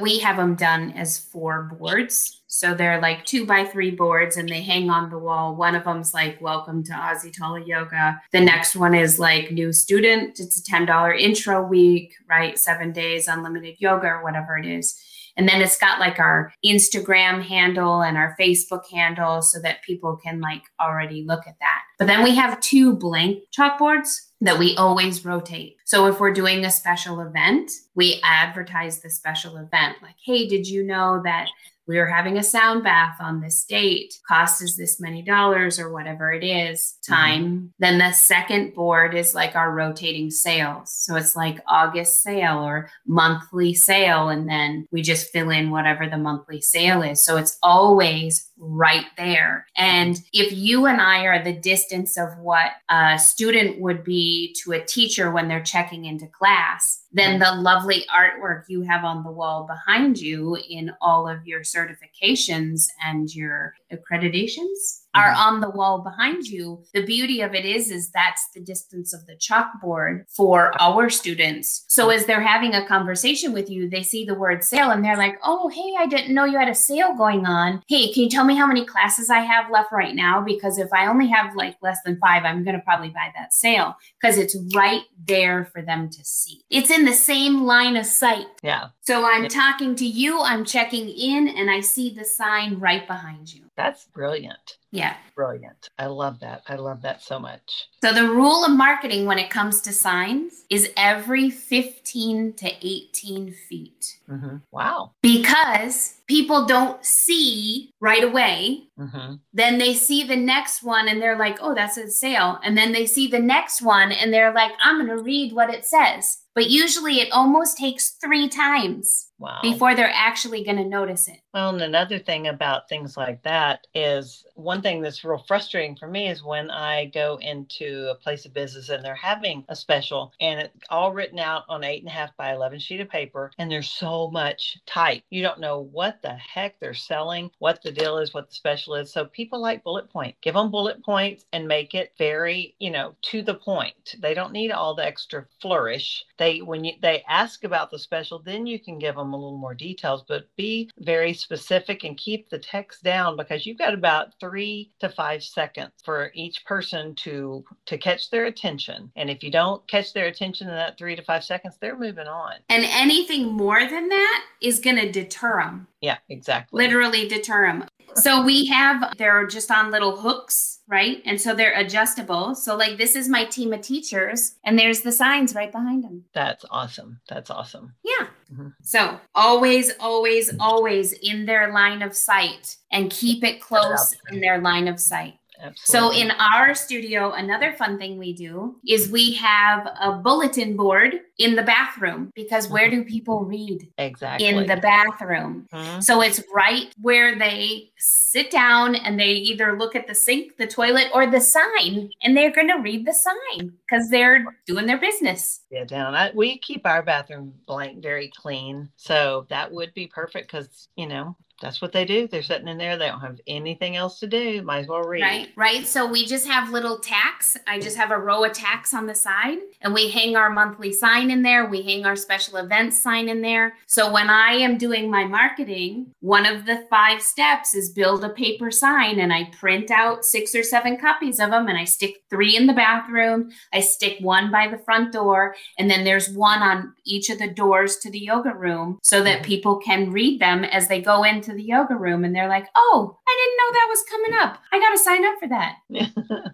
We 0.00 0.18
have 0.20 0.36
them 0.36 0.54
done 0.54 0.92
as 0.92 1.18
four 1.18 1.74
boards 1.78 2.37
so 2.48 2.74
they're 2.74 3.00
like 3.00 3.26
two 3.26 3.44
by 3.44 3.64
three 3.66 3.90
boards 3.90 4.38
and 4.38 4.48
they 4.48 4.62
hang 4.62 4.88
on 4.88 5.10
the 5.10 5.18
wall. 5.18 5.54
One 5.54 5.74
of 5.74 5.84
them's 5.84 6.14
like, 6.14 6.40
Welcome 6.40 6.82
to 6.84 6.92
Aussie 6.92 7.32
Tala 7.32 7.62
Yoga. 7.62 8.20
The 8.32 8.40
next 8.40 8.74
one 8.74 8.94
is 8.94 9.18
like, 9.18 9.52
New 9.52 9.70
Student. 9.70 10.40
It's 10.40 10.58
a 10.58 10.62
$10 10.62 11.20
intro 11.20 11.62
week, 11.62 12.14
right? 12.28 12.58
Seven 12.58 12.90
days, 12.90 13.28
unlimited 13.28 13.76
yoga, 13.78 14.06
or 14.06 14.24
whatever 14.24 14.56
it 14.56 14.66
is. 14.66 14.98
And 15.36 15.48
then 15.48 15.60
it's 15.60 15.78
got 15.78 16.00
like 16.00 16.18
our 16.18 16.52
Instagram 16.64 17.42
handle 17.42 18.00
and 18.00 18.16
our 18.16 18.34
Facebook 18.40 18.90
handle 18.90 19.40
so 19.42 19.60
that 19.60 19.82
people 19.82 20.16
can 20.16 20.40
like 20.40 20.62
already 20.80 21.24
look 21.24 21.46
at 21.46 21.58
that. 21.60 21.82
But 21.98 22.08
then 22.08 22.24
we 22.24 22.34
have 22.34 22.60
two 22.60 22.96
blank 22.96 23.44
chalkboards 23.56 24.16
that 24.40 24.58
we 24.58 24.74
always 24.76 25.24
rotate. 25.24 25.76
So 25.84 26.06
if 26.06 26.18
we're 26.18 26.32
doing 26.32 26.64
a 26.64 26.70
special 26.70 27.20
event, 27.20 27.70
we 27.94 28.20
advertise 28.24 29.00
the 29.00 29.10
special 29.10 29.58
event 29.58 29.96
like, 30.02 30.16
hey, 30.24 30.48
did 30.48 30.66
you 30.66 30.82
know 30.82 31.20
that 31.24 31.48
we 31.88 31.98
are 31.98 32.06
having 32.06 32.36
a 32.36 32.42
sound 32.42 32.84
bath 32.84 33.16
on 33.18 33.40
this 33.40 33.64
date. 33.64 34.14
Cost 34.28 34.62
is 34.62 34.76
this 34.76 35.00
many 35.00 35.22
dollars 35.22 35.80
or 35.80 35.90
whatever 35.90 36.30
it 36.30 36.44
is, 36.44 36.98
mm-hmm. 37.02 37.14
time. 37.14 37.44
Mm-hmm. 37.44 37.66
Then 37.78 37.98
the 37.98 38.12
second 38.12 38.74
board 38.74 39.14
is 39.14 39.34
like 39.34 39.56
our 39.56 39.72
rotating 39.72 40.30
sales. 40.30 40.92
So 40.92 41.16
it's 41.16 41.34
like 41.34 41.60
August 41.66 42.22
sale 42.22 42.58
or 42.58 42.90
monthly 43.06 43.72
sale. 43.74 44.28
And 44.28 44.48
then 44.48 44.86
we 44.92 45.00
just 45.02 45.30
fill 45.30 45.50
in 45.50 45.70
whatever 45.70 46.06
the 46.06 46.18
monthly 46.18 46.60
sale 46.60 47.02
is. 47.02 47.24
So 47.24 47.38
it's 47.38 47.58
always 47.62 48.48
right 48.58 49.06
there. 49.16 49.66
And 49.76 50.18
if 50.32 50.52
you 50.52 50.86
and 50.86 51.00
I 51.00 51.24
are 51.24 51.42
the 51.42 51.52
distance 51.52 52.18
of 52.18 52.36
what 52.38 52.72
a 52.90 53.18
student 53.18 53.80
would 53.80 54.04
be 54.04 54.54
to 54.64 54.72
a 54.72 54.84
teacher 54.84 55.30
when 55.30 55.48
they're 55.48 55.62
checking 55.62 56.04
into 56.04 56.26
class, 56.26 57.02
then 57.12 57.38
the 57.38 57.52
lovely 57.52 58.04
artwork 58.14 58.64
you 58.68 58.82
have 58.82 59.04
on 59.04 59.24
the 59.24 59.30
wall 59.30 59.66
behind 59.66 60.18
you 60.18 60.58
in 60.68 60.92
all 61.00 61.26
of 61.26 61.46
your 61.46 61.60
certifications 61.60 62.88
and 63.04 63.34
your 63.34 63.74
accreditations 63.92 65.04
are 65.14 65.30
mm-hmm. 65.30 65.40
on 65.40 65.60
the 65.60 65.70
wall 65.70 66.02
behind 66.02 66.46
you 66.46 66.82
the 66.92 67.04
beauty 67.04 67.40
of 67.40 67.54
it 67.54 67.64
is 67.64 67.90
is 67.90 68.10
that's 68.10 68.48
the 68.54 68.60
distance 68.60 69.12
of 69.12 69.26
the 69.26 69.36
chalkboard 69.36 70.24
for 70.28 70.72
our 70.80 71.08
students. 71.08 71.84
So 71.88 72.10
as 72.10 72.26
they're 72.26 72.40
having 72.40 72.74
a 72.74 72.86
conversation 72.86 73.52
with 73.52 73.70
you 73.70 73.88
they 73.88 74.02
see 74.02 74.24
the 74.24 74.34
word 74.34 74.64
sale 74.64 74.90
and 74.90 75.04
they're 75.04 75.16
like 75.16 75.38
oh 75.42 75.68
hey 75.68 75.94
i 75.98 76.06
didn't 76.06 76.34
know 76.34 76.44
you 76.44 76.58
had 76.58 76.68
a 76.68 76.74
sale 76.74 77.14
going 77.16 77.46
on. 77.46 77.82
Hey 77.88 78.12
can 78.12 78.24
you 78.24 78.30
tell 78.30 78.44
me 78.44 78.54
how 78.54 78.66
many 78.66 78.84
classes 78.84 79.30
i 79.30 79.40
have 79.40 79.70
left 79.70 79.92
right 79.92 80.14
now? 80.14 80.42
Because 80.42 80.78
if 80.78 80.88
i 80.92 81.06
only 81.06 81.28
have 81.28 81.54
like 81.56 81.76
less 81.82 81.98
than 82.04 82.18
five 82.18 82.44
i'm 82.44 82.64
going 82.64 82.76
to 82.76 82.82
probably 82.82 83.10
buy 83.10 83.32
that 83.36 83.52
sale. 83.52 83.96
Because 84.20 84.38
it's 84.38 84.56
right 84.74 85.02
there 85.26 85.66
for 85.66 85.82
them 85.82 86.10
to 86.10 86.24
see. 86.24 86.62
It's 86.70 86.90
in 86.90 87.04
the 87.04 87.14
same 87.14 87.62
line 87.62 87.96
of 87.96 88.06
sight. 88.06 88.46
Yeah. 88.62 88.88
So 89.00 89.24
i'm 89.24 89.44
yeah. 89.44 89.48
talking 89.48 89.94
to 89.96 90.06
you 90.06 90.40
i'm 90.40 90.64
checking 90.64 91.08
in 91.08 91.48
and 91.48 91.70
i 91.70 91.80
see 91.80 92.14
the 92.14 92.24
sign 92.24 92.78
right 92.78 93.06
behind 93.06 93.52
you. 93.52 93.64
That's 93.76 94.04
brilliant. 94.06 94.77
Yeah. 94.90 95.16
Brilliant. 95.34 95.88
I 95.98 96.06
love 96.06 96.40
that. 96.40 96.62
I 96.66 96.76
love 96.76 97.02
that 97.02 97.22
so 97.22 97.38
much. 97.38 97.88
So, 98.02 98.12
the 98.12 98.28
rule 98.28 98.64
of 98.64 98.72
marketing 98.72 99.26
when 99.26 99.38
it 99.38 99.50
comes 99.50 99.80
to 99.82 99.92
signs 99.92 100.64
is 100.70 100.90
every 100.96 101.50
15 101.50 102.54
to 102.54 102.72
18 102.86 103.52
feet. 103.52 104.18
Mm-hmm. 104.28 104.56
Wow. 104.70 105.12
Because 105.20 106.17
people 106.28 106.66
don't 106.66 107.04
see 107.04 107.92
right 108.00 108.22
away. 108.22 108.88
Mm-hmm. 108.98 109.34
Then 109.52 109.78
they 109.78 109.94
see 109.94 110.22
the 110.22 110.36
next 110.36 110.82
one 110.82 111.08
and 111.08 111.20
they're 111.20 111.38
like, 111.38 111.58
oh, 111.60 111.74
that's 111.74 111.96
a 111.96 112.10
sale. 112.10 112.60
And 112.62 112.76
then 112.76 112.92
they 112.92 113.06
see 113.06 113.26
the 113.26 113.40
next 113.40 113.82
one 113.82 114.12
and 114.12 114.32
they're 114.32 114.52
like, 114.52 114.72
I'm 114.80 115.04
going 115.04 115.16
to 115.16 115.22
read 115.22 115.52
what 115.52 115.72
it 115.72 115.84
says. 115.84 116.38
But 116.54 116.70
usually 116.70 117.20
it 117.20 117.32
almost 117.32 117.78
takes 117.78 118.10
three 118.20 118.48
times 118.48 119.28
Wow. 119.38 119.60
Before 119.62 119.94
they're 119.94 120.10
actually 120.12 120.64
going 120.64 120.78
to 120.78 120.84
notice 120.84 121.28
it. 121.28 121.40
Well, 121.54 121.70
and 121.70 121.80
another 121.80 122.18
thing 122.18 122.48
about 122.48 122.88
things 122.88 123.16
like 123.16 123.40
that 123.44 123.86
is 123.94 124.44
one 124.54 124.82
thing 124.82 125.00
that's 125.00 125.22
real 125.22 125.44
frustrating 125.46 125.94
for 125.94 126.08
me 126.08 126.28
is 126.28 126.42
when 126.42 126.70
I 126.70 127.06
go 127.06 127.38
into 127.40 128.08
a 128.10 128.16
place 128.16 128.46
of 128.46 128.52
business 128.52 128.88
and 128.88 129.04
they're 129.04 129.14
having 129.14 129.64
a 129.68 129.76
special 129.76 130.32
and 130.40 130.60
it's 130.60 130.74
all 130.90 131.12
written 131.12 131.38
out 131.38 131.62
on 131.68 131.84
eight 131.84 132.00
and 132.00 132.08
a 132.08 132.12
half 132.12 132.36
by 132.36 132.52
11 132.52 132.80
sheet 132.80 133.00
of 133.00 133.08
paper 133.08 133.52
and 133.58 133.70
there's 133.70 133.88
so 133.88 134.28
much 134.32 134.78
type. 134.86 135.22
You 135.30 135.42
don't 135.42 135.60
know 135.60 135.88
what 135.92 136.17
the 136.22 136.34
heck 136.34 136.78
they're 136.80 136.94
selling, 136.94 137.50
what 137.58 137.82
the 137.82 137.92
deal 137.92 138.18
is, 138.18 138.34
what 138.34 138.48
the 138.48 138.54
special 138.54 138.94
is. 138.94 139.12
So 139.12 139.24
people 139.26 139.60
like 139.60 139.84
bullet 139.84 140.10
point. 140.10 140.36
Give 140.40 140.54
them 140.54 140.70
bullet 140.70 141.02
points 141.04 141.44
and 141.52 141.66
make 141.68 141.94
it 141.94 142.12
very, 142.18 142.74
you 142.78 142.90
know, 142.90 143.14
to 143.22 143.42
the 143.42 143.54
point. 143.54 144.14
They 144.20 144.34
don't 144.34 144.52
need 144.52 144.70
all 144.70 144.94
the 144.94 145.04
extra 145.04 145.46
flourish. 145.60 146.24
They 146.38 146.58
when 146.58 146.84
you 146.84 146.92
they 147.00 147.24
ask 147.28 147.64
about 147.64 147.90
the 147.90 147.98
special, 147.98 148.38
then 148.38 148.66
you 148.66 148.78
can 148.78 148.98
give 148.98 149.16
them 149.16 149.32
a 149.32 149.36
little 149.36 149.58
more 149.58 149.74
details, 149.74 150.24
but 150.26 150.48
be 150.56 150.90
very 150.98 151.32
specific 151.32 152.04
and 152.04 152.16
keep 152.16 152.48
the 152.48 152.58
text 152.58 153.02
down 153.02 153.36
because 153.36 153.66
you've 153.66 153.78
got 153.78 153.94
about 153.94 154.34
three 154.40 154.90
to 155.00 155.08
five 155.08 155.42
seconds 155.42 155.92
for 156.04 156.30
each 156.34 156.64
person 156.64 157.14
to 157.16 157.64
to 157.86 157.98
catch 157.98 158.30
their 158.30 158.46
attention. 158.46 159.10
And 159.16 159.30
if 159.30 159.42
you 159.42 159.50
don't 159.50 159.86
catch 159.88 160.12
their 160.12 160.26
attention 160.26 160.68
in 160.68 160.74
that 160.74 160.98
three 160.98 161.16
to 161.16 161.22
five 161.22 161.44
seconds, 161.44 161.76
they're 161.80 161.98
moving 161.98 162.26
on. 162.26 162.54
And 162.68 162.84
anything 162.88 163.52
more 163.52 163.80
than 163.80 164.08
that 164.08 164.44
is 164.60 164.80
going 164.80 164.96
to 164.96 165.10
deter 165.10 165.60
them. 165.60 165.86
Yeah, 166.00 166.07
exactly. 166.28 166.84
Literally 166.84 167.28
deter 167.28 167.66
them. 167.66 167.84
So 168.14 168.42
we 168.42 168.64
have, 168.66 169.16
they're 169.16 169.46
just 169.46 169.70
on 169.70 169.90
little 169.90 170.16
hooks, 170.16 170.80
right? 170.88 171.22
And 171.24 171.40
so 171.40 171.54
they're 171.54 171.78
adjustable. 171.78 172.54
So, 172.54 172.74
like, 172.74 172.96
this 172.96 173.14
is 173.14 173.28
my 173.28 173.44
team 173.44 173.72
of 173.72 173.82
teachers, 173.82 174.56
and 174.64 174.78
there's 174.78 175.02
the 175.02 175.12
signs 175.12 175.54
right 175.54 175.70
behind 175.70 176.02
them. 176.02 176.24
That's 176.32 176.64
awesome. 176.70 177.20
That's 177.28 177.50
awesome. 177.50 177.94
Yeah. 178.02 178.26
Mm-hmm. 178.52 178.68
So, 178.82 179.20
always, 179.34 179.92
always, 180.00 180.52
always 180.58 181.12
in 181.12 181.46
their 181.46 181.72
line 181.72 182.02
of 182.02 182.16
sight 182.16 182.76
and 182.90 183.10
keep 183.10 183.44
it 183.44 183.60
close 183.60 184.14
in 184.32 184.40
their 184.40 184.58
line 184.58 184.88
of 184.88 184.98
sight. 184.98 185.34
Absolutely. 185.60 186.18
So 186.18 186.20
in 186.20 186.30
our 186.32 186.74
studio, 186.74 187.32
another 187.32 187.72
fun 187.72 187.98
thing 187.98 188.18
we 188.18 188.32
do 188.32 188.76
is 188.86 189.10
we 189.10 189.34
have 189.34 189.88
a 190.00 190.12
bulletin 190.12 190.76
board 190.76 191.20
in 191.38 191.56
the 191.56 191.62
bathroom 191.62 192.32
because 192.34 192.68
where 192.68 192.90
do 192.90 193.04
people 193.04 193.44
read? 193.44 193.88
Exactly. 193.98 194.46
In 194.46 194.66
the 194.66 194.76
bathroom. 194.76 195.66
Mm-hmm. 195.72 196.00
So 196.00 196.22
it's 196.22 196.42
right 196.54 196.92
where 197.00 197.38
they 197.38 197.90
sit 197.98 198.50
down 198.50 198.94
and 198.94 199.18
they 199.18 199.30
either 199.30 199.78
look 199.78 199.96
at 199.96 200.06
the 200.06 200.14
sink, 200.14 200.56
the 200.56 200.66
toilet, 200.66 201.08
or 201.14 201.26
the 201.26 201.40
sign, 201.40 202.10
and 202.22 202.36
they're 202.36 202.52
going 202.52 202.68
to 202.68 202.78
read 202.78 203.06
the 203.06 203.14
sign 203.14 203.72
because 203.88 204.08
they're 204.10 204.44
doing 204.66 204.86
their 204.86 204.98
business. 204.98 205.60
Yeah, 205.70 205.84
down. 205.84 206.14
I, 206.14 206.30
we 206.34 206.58
keep 206.58 206.86
our 206.86 207.02
bathroom 207.02 207.54
blank 207.66 208.02
very 208.02 208.30
clean. 208.34 208.88
So 208.96 209.46
that 209.48 209.72
would 209.72 209.94
be 209.94 210.06
perfect 210.06 210.50
because, 210.50 210.88
you 210.96 211.06
know, 211.06 211.36
that's 211.60 211.82
what 211.82 211.92
they 211.92 212.04
do. 212.04 212.28
They're 212.28 212.42
sitting 212.42 212.68
in 212.68 212.78
there. 212.78 212.96
They 212.96 213.08
don't 213.08 213.20
have 213.20 213.40
anything 213.46 213.96
else 213.96 214.20
to 214.20 214.26
do. 214.26 214.62
Might 214.62 214.80
as 214.80 214.86
well 214.86 215.02
read. 215.02 215.22
Right, 215.22 215.48
right. 215.56 215.86
So 215.86 216.06
we 216.06 216.24
just 216.24 216.46
have 216.46 216.70
little 216.70 216.98
tacks. 216.98 217.56
I 217.66 217.80
just 217.80 217.96
have 217.96 218.10
a 218.10 218.18
row 218.18 218.44
of 218.44 218.52
tacks 218.52 218.94
on 218.94 219.06
the 219.06 219.14
side, 219.14 219.58
and 219.80 219.92
we 219.92 220.08
hang 220.08 220.36
our 220.36 220.50
monthly 220.50 220.92
sign 220.92 221.30
in 221.30 221.42
there. 221.42 221.66
We 221.66 221.82
hang 221.82 222.06
our 222.06 222.16
special 222.16 222.56
events 222.58 223.00
sign 223.00 223.28
in 223.28 223.42
there. 223.42 223.74
So 223.86 224.12
when 224.12 224.30
I 224.30 224.52
am 224.52 224.78
doing 224.78 225.10
my 225.10 225.24
marketing, 225.24 226.14
one 226.20 226.46
of 226.46 226.64
the 226.64 226.86
five 226.88 227.20
steps 227.20 227.74
is 227.74 227.90
build 227.90 228.24
a 228.24 228.30
paper 228.30 228.70
sign, 228.70 229.20
and 229.20 229.32
I 229.32 229.50
print 229.58 229.90
out 229.90 230.24
six 230.24 230.54
or 230.54 230.62
seven 230.62 230.96
copies 230.96 231.40
of 231.40 231.50
them, 231.50 231.68
and 231.68 231.76
I 231.76 231.84
stick 231.84 232.22
three 232.30 232.56
in 232.56 232.66
the 232.66 232.72
bathroom. 232.72 233.50
I 233.72 233.80
stick 233.80 234.18
one 234.20 234.50
by 234.50 234.68
the 234.68 234.78
front 234.78 235.12
door, 235.12 235.54
and 235.78 235.90
then 235.90 236.04
there's 236.04 236.30
one 236.30 236.62
on 236.62 236.94
each 237.04 237.30
of 237.30 237.38
the 237.38 237.48
doors 237.48 237.96
to 237.98 238.10
the 238.10 238.18
yoga 238.18 238.54
room 238.54 238.98
so 239.02 239.22
that 239.22 239.38
mm-hmm. 239.38 239.44
people 239.44 239.76
can 239.78 240.12
read 240.12 240.40
them 240.40 240.64
as 240.64 240.88
they 240.88 241.00
go 241.00 241.24
into 241.24 241.47
to 241.48 241.54
the 241.54 241.62
yoga 241.62 241.96
room 241.96 242.24
and 242.24 242.34
they're 242.34 242.48
like, 242.48 242.66
oh, 242.76 243.18
I 243.26 243.36
didn't 243.38 243.56
know 243.58 243.72
that 243.72 243.86
was 243.88 244.04
coming 244.10 244.34
up. 244.40 244.58
I 244.72 244.78
got 244.78 244.90
to 244.90 244.98
sign 244.98 245.24
up 245.24 245.38
for 245.38 245.48
that. 245.48 246.52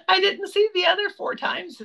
I 0.08 0.20
didn't 0.20 0.48
see 0.48 0.68
the 0.74 0.86
other 0.86 1.08
four 1.10 1.34
times. 1.34 1.80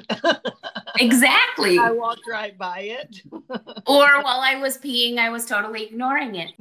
exactly. 1.00 1.78
I 1.78 1.92
walked 1.92 2.28
right 2.30 2.58
by 2.58 2.80
it. 2.82 3.22
or 3.32 4.24
while 4.24 4.42
I 4.42 4.58
was 4.60 4.78
peeing, 4.78 5.18
I 5.18 5.30
was 5.30 5.46
totally 5.46 5.86
ignoring 5.86 6.36
it. 6.36 6.52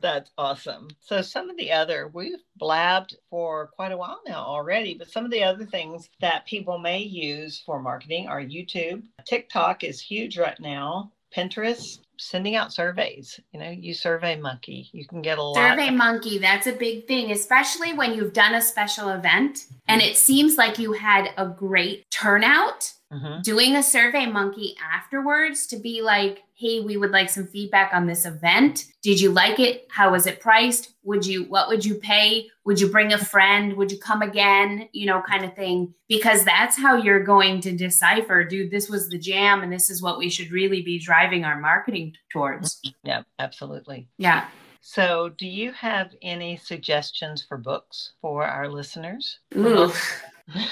That's 0.00 0.30
awesome. 0.38 0.88
So, 1.00 1.22
some 1.22 1.50
of 1.50 1.56
the 1.56 1.72
other, 1.72 2.08
we've 2.12 2.42
blabbed 2.56 3.16
for 3.30 3.66
quite 3.74 3.90
a 3.90 3.96
while 3.96 4.20
now 4.26 4.44
already, 4.44 4.94
but 4.94 5.10
some 5.10 5.24
of 5.24 5.32
the 5.32 5.42
other 5.42 5.64
things 5.64 6.08
that 6.20 6.46
people 6.46 6.78
may 6.78 7.00
use 7.00 7.60
for 7.66 7.82
marketing 7.82 8.28
are 8.28 8.40
YouTube. 8.40 9.02
TikTok 9.24 9.82
is 9.82 10.00
huge 10.00 10.38
right 10.38 10.58
now. 10.60 11.10
Pinterest, 11.34 11.98
sending 12.16 12.56
out 12.56 12.72
surveys. 12.72 13.38
You 13.52 13.60
know, 13.60 13.70
you 13.70 13.94
Survey 13.94 14.36
Monkey. 14.36 14.88
You 14.92 15.06
can 15.06 15.22
get 15.22 15.38
a 15.38 15.42
lot. 15.42 15.56
Survey 15.56 15.90
Monkey, 15.90 16.38
that's 16.38 16.66
a 16.66 16.72
big 16.72 17.06
thing, 17.06 17.30
especially 17.30 17.92
when 17.92 18.14
you've 18.14 18.32
done 18.32 18.54
a 18.54 18.62
special 18.62 19.10
event 19.10 19.66
and 19.86 20.02
it 20.02 20.16
seems 20.16 20.56
like 20.56 20.78
you 20.78 20.92
had 20.92 21.30
a 21.36 21.46
great 21.46 22.10
turnout. 22.10 22.92
Mm-hmm. 23.12 23.40
Doing 23.42 23.76
a 23.76 23.82
Survey 23.82 24.26
Monkey 24.26 24.76
afterwards 24.92 25.66
to 25.68 25.76
be 25.76 26.02
like, 26.02 26.42
hey, 26.54 26.80
we 26.80 26.96
would 26.96 27.10
like 27.10 27.30
some 27.30 27.46
feedback 27.46 27.94
on 27.94 28.06
this 28.06 28.26
event. 28.26 28.84
Did 29.02 29.20
you 29.20 29.30
like 29.30 29.58
it? 29.58 29.86
How 29.90 30.10
was 30.10 30.26
it 30.26 30.40
priced? 30.40 30.94
Would 31.04 31.24
you, 31.24 31.44
what 31.44 31.68
would 31.68 31.84
you 31.84 31.94
pay? 31.94 32.48
Would 32.64 32.80
you 32.80 32.88
bring 32.88 33.12
a 33.12 33.18
friend? 33.18 33.74
Would 33.74 33.92
you 33.92 33.98
come 33.98 34.20
again? 34.20 34.88
You 34.92 35.06
know, 35.06 35.22
kind 35.22 35.44
of 35.44 35.54
thing. 35.54 35.94
Because 36.08 36.44
that's 36.44 36.76
how 36.76 36.96
you're 36.96 37.22
going 37.22 37.60
to 37.62 37.72
decipher, 37.72 38.44
dude, 38.44 38.70
this 38.70 38.90
was 38.90 39.08
the 39.08 39.18
jam 39.18 39.62
and 39.62 39.72
this 39.72 39.88
is 39.88 40.02
what 40.02 40.18
we 40.18 40.28
should 40.28 40.50
really 40.50 40.82
be 40.82 40.98
driving 40.98 41.44
our 41.44 41.58
marketing 41.58 42.14
towards. 42.30 42.82
Yeah, 43.04 43.22
absolutely. 43.38 44.08
Yeah. 44.18 44.48
So, 44.80 45.30
do 45.36 45.46
you 45.46 45.72
have 45.72 46.14
any 46.22 46.56
suggestions 46.56 47.44
for 47.46 47.58
books 47.58 48.12
for 48.20 48.44
our 48.44 48.68
listeners? 48.68 49.38
Ooh. 49.56 49.92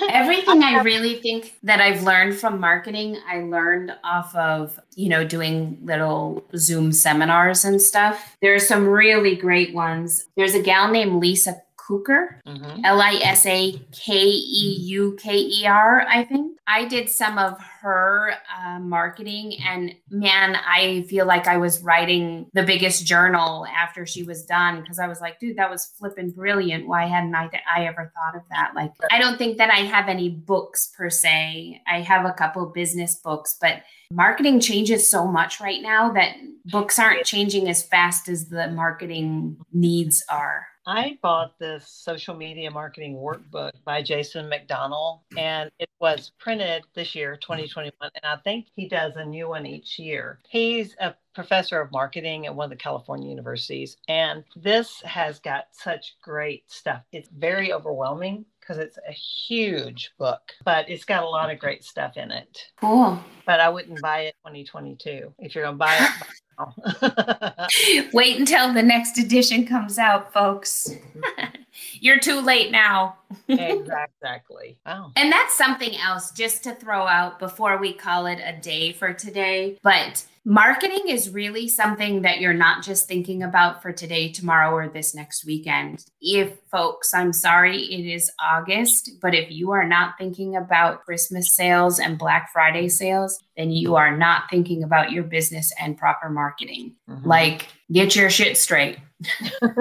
Everything 0.08 0.62
I 0.62 0.80
really 0.82 1.16
think 1.16 1.58
that 1.62 1.80
I've 1.80 2.02
learned 2.02 2.36
from 2.36 2.58
marketing, 2.58 3.18
I 3.28 3.40
learned 3.42 3.92
off 4.04 4.34
of, 4.34 4.80
you 4.94 5.08
know, 5.08 5.24
doing 5.26 5.78
little 5.82 6.44
Zoom 6.56 6.92
seminars 6.92 7.64
and 7.64 7.80
stuff. 7.80 8.36
There 8.40 8.54
are 8.54 8.60
some 8.60 8.88
really 8.88 9.36
great 9.36 9.74
ones. 9.74 10.26
There's 10.36 10.54
a 10.54 10.62
gal 10.62 10.90
named 10.90 11.20
Lisa 11.20 11.60
Keuker, 11.86 12.40
mm-hmm. 12.46 12.84
L 12.84 13.00
I 13.00 13.14
S 13.22 13.46
A 13.46 13.72
K 13.92 14.14
E 14.14 14.76
U 14.80 15.16
K 15.20 15.36
E 15.36 15.66
R, 15.66 16.04
I 16.08 16.24
think. 16.24 16.58
I 16.68 16.84
did 16.84 17.08
some 17.08 17.38
of 17.38 17.60
her 17.80 18.32
uh, 18.58 18.80
marketing, 18.80 19.56
and 19.64 19.94
man, 20.10 20.56
I 20.56 21.02
feel 21.08 21.24
like 21.24 21.46
I 21.46 21.58
was 21.58 21.82
writing 21.82 22.46
the 22.54 22.64
biggest 22.64 23.06
journal 23.06 23.66
after 23.66 24.04
she 24.04 24.24
was 24.24 24.44
done 24.44 24.80
because 24.80 24.98
I 24.98 25.06
was 25.06 25.20
like, 25.20 25.38
dude, 25.38 25.58
that 25.58 25.70
was 25.70 25.92
flipping 25.96 26.30
brilliant. 26.30 26.88
Why 26.88 27.06
hadn't 27.06 27.34
I, 27.36 27.46
th- 27.46 27.62
I 27.72 27.84
ever 27.84 28.12
thought 28.14 28.34
of 28.34 28.42
that? 28.50 28.72
Like, 28.74 28.92
I 29.12 29.20
don't 29.20 29.38
think 29.38 29.58
that 29.58 29.70
I 29.70 29.78
have 29.78 30.08
any 30.08 30.28
books 30.28 30.92
per 30.96 31.08
se. 31.08 31.82
I 31.86 32.00
have 32.00 32.26
a 32.26 32.32
couple 32.32 32.66
business 32.66 33.14
books, 33.14 33.56
but 33.60 33.82
marketing 34.10 34.58
changes 34.58 35.08
so 35.08 35.26
much 35.26 35.60
right 35.60 35.82
now 35.82 36.10
that 36.12 36.36
books 36.66 36.98
aren't 36.98 37.24
changing 37.24 37.68
as 37.68 37.84
fast 37.84 38.28
as 38.28 38.48
the 38.48 38.68
marketing 38.72 39.56
needs 39.72 40.24
are. 40.28 40.66
I 40.86 41.18
bought 41.20 41.58
this 41.58 41.88
social 41.88 42.36
media 42.36 42.70
marketing 42.70 43.16
workbook 43.16 43.72
by 43.84 44.02
Jason 44.02 44.48
McDonald, 44.48 45.20
and 45.36 45.68
it 45.80 45.90
was 46.00 46.30
printed 46.38 46.84
this 46.94 47.14
year, 47.14 47.36
2021. 47.36 47.92
And 48.02 48.24
I 48.24 48.36
think 48.36 48.66
he 48.76 48.88
does 48.88 49.16
a 49.16 49.24
new 49.24 49.48
one 49.48 49.66
each 49.66 49.98
year. 49.98 50.38
He's 50.48 50.94
a 51.00 51.14
professor 51.34 51.80
of 51.80 51.90
marketing 51.90 52.46
at 52.46 52.54
one 52.54 52.64
of 52.64 52.70
the 52.70 52.76
California 52.76 53.28
universities. 53.28 53.96
And 54.06 54.44
this 54.54 55.00
has 55.00 55.40
got 55.40 55.66
such 55.72 56.16
great 56.22 56.70
stuff. 56.70 57.02
It's 57.12 57.28
very 57.36 57.72
overwhelming 57.72 58.44
because 58.60 58.78
it's 58.78 58.98
a 59.08 59.12
huge 59.12 60.12
book, 60.18 60.52
but 60.64 60.88
it's 60.88 61.04
got 61.04 61.24
a 61.24 61.28
lot 61.28 61.50
of 61.50 61.58
great 61.58 61.84
stuff 61.84 62.16
in 62.16 62.30
it. 62.30 62.70
Cool. 62.80 63.18
But 63.44 63.60
I 63.60 63.68
wouldn't 63.68 64.00
buy 64.00 64.20
it 64.22 64.34
2022. 64.46 65.34
If 65.40 65.54
you're 65.54 65.64
going 65.64 65.74
to 65.74 65.78
buy 65.78 65.96
it, 65.96 66.10
Wait 68.12 68.38
until 68.38 68.72
the 68.72 68.82
next 68.82 69.18
edition 69.18 69.66
comes 69.66 69.98
out, 69.98 70.32
folks. 70.32 70.90
You're 72.00 72.18
too 72.18 72.40
late 72.40 72.70
now. 72.70 73.16
exactly. 73.48 74.78
Wow. 74.86 75.12
And 75.16 75.32
that's 75.32 75.56
something 75.56 75.96
else 75.96 76.30
just 76.30 76.62
to 76.64 76.74
throw 76.74 77.06
out 77.06 77.38
before 77.38 77.78
we 77.78 77.92
call 77.92 78.26
it 78.26 78.38
a 78.42 78.56
day 78.60 78.92
for 78.92 79.12
today. 79.12 79.78
But 79.82 80.24
marketing 80.44 81.08
is 81.08 81.30
really 81.30 81.66
something 81.66 82.22
that 82.22 82.40
you're 82.40 82.54
not 82.54 82.84
just 82.84 83.08
thinking 83.08 83.42
about 83.42 83.82
for 83.82 83.92
today, 83.92 84.30
tomorrow, 84.30 84.72
or 84.72 84.88
this 84.88 85.14
next 85.14 85.44
weekend. 85.44 86.04
If 86.20 86.56
folks, 86.70 87.12
I'm 87.12 87.32
sorry, 87.32 87.82
it 87.82 88.06
is 88.06 88.30
August, 88.40 89.10
but 89.20 89.34
if 89.34 89.50
you 89.50 89.72
are 89.72 89.86
not 89.86 90.14
thinking 90.18 90.54
about 90.54 91.04
Christmas 91.04 91.52
sales 91.52 91.98
and 91.98 92.16
Black 92.16 92.50
Friday 92.52 92.88
sales, 92.88 93.42
then 93.56 93.72
you 93.72 93.96
are 93.96 94.16
not 94.16 94.44
thinking 94.48 94.84
about 94.84 95.10
your 95.10 95.24
business 95.24 95.72
and 95.80 95.98
proper 95.98 96.30
marketing. 96.30 96.94
Mm-hmm. 97.10 97.28
Like, 97.28 97.66
get 97.90 98.14
your 98.14 98.30
shit 98.30 98.56
straight. 98.56 98.98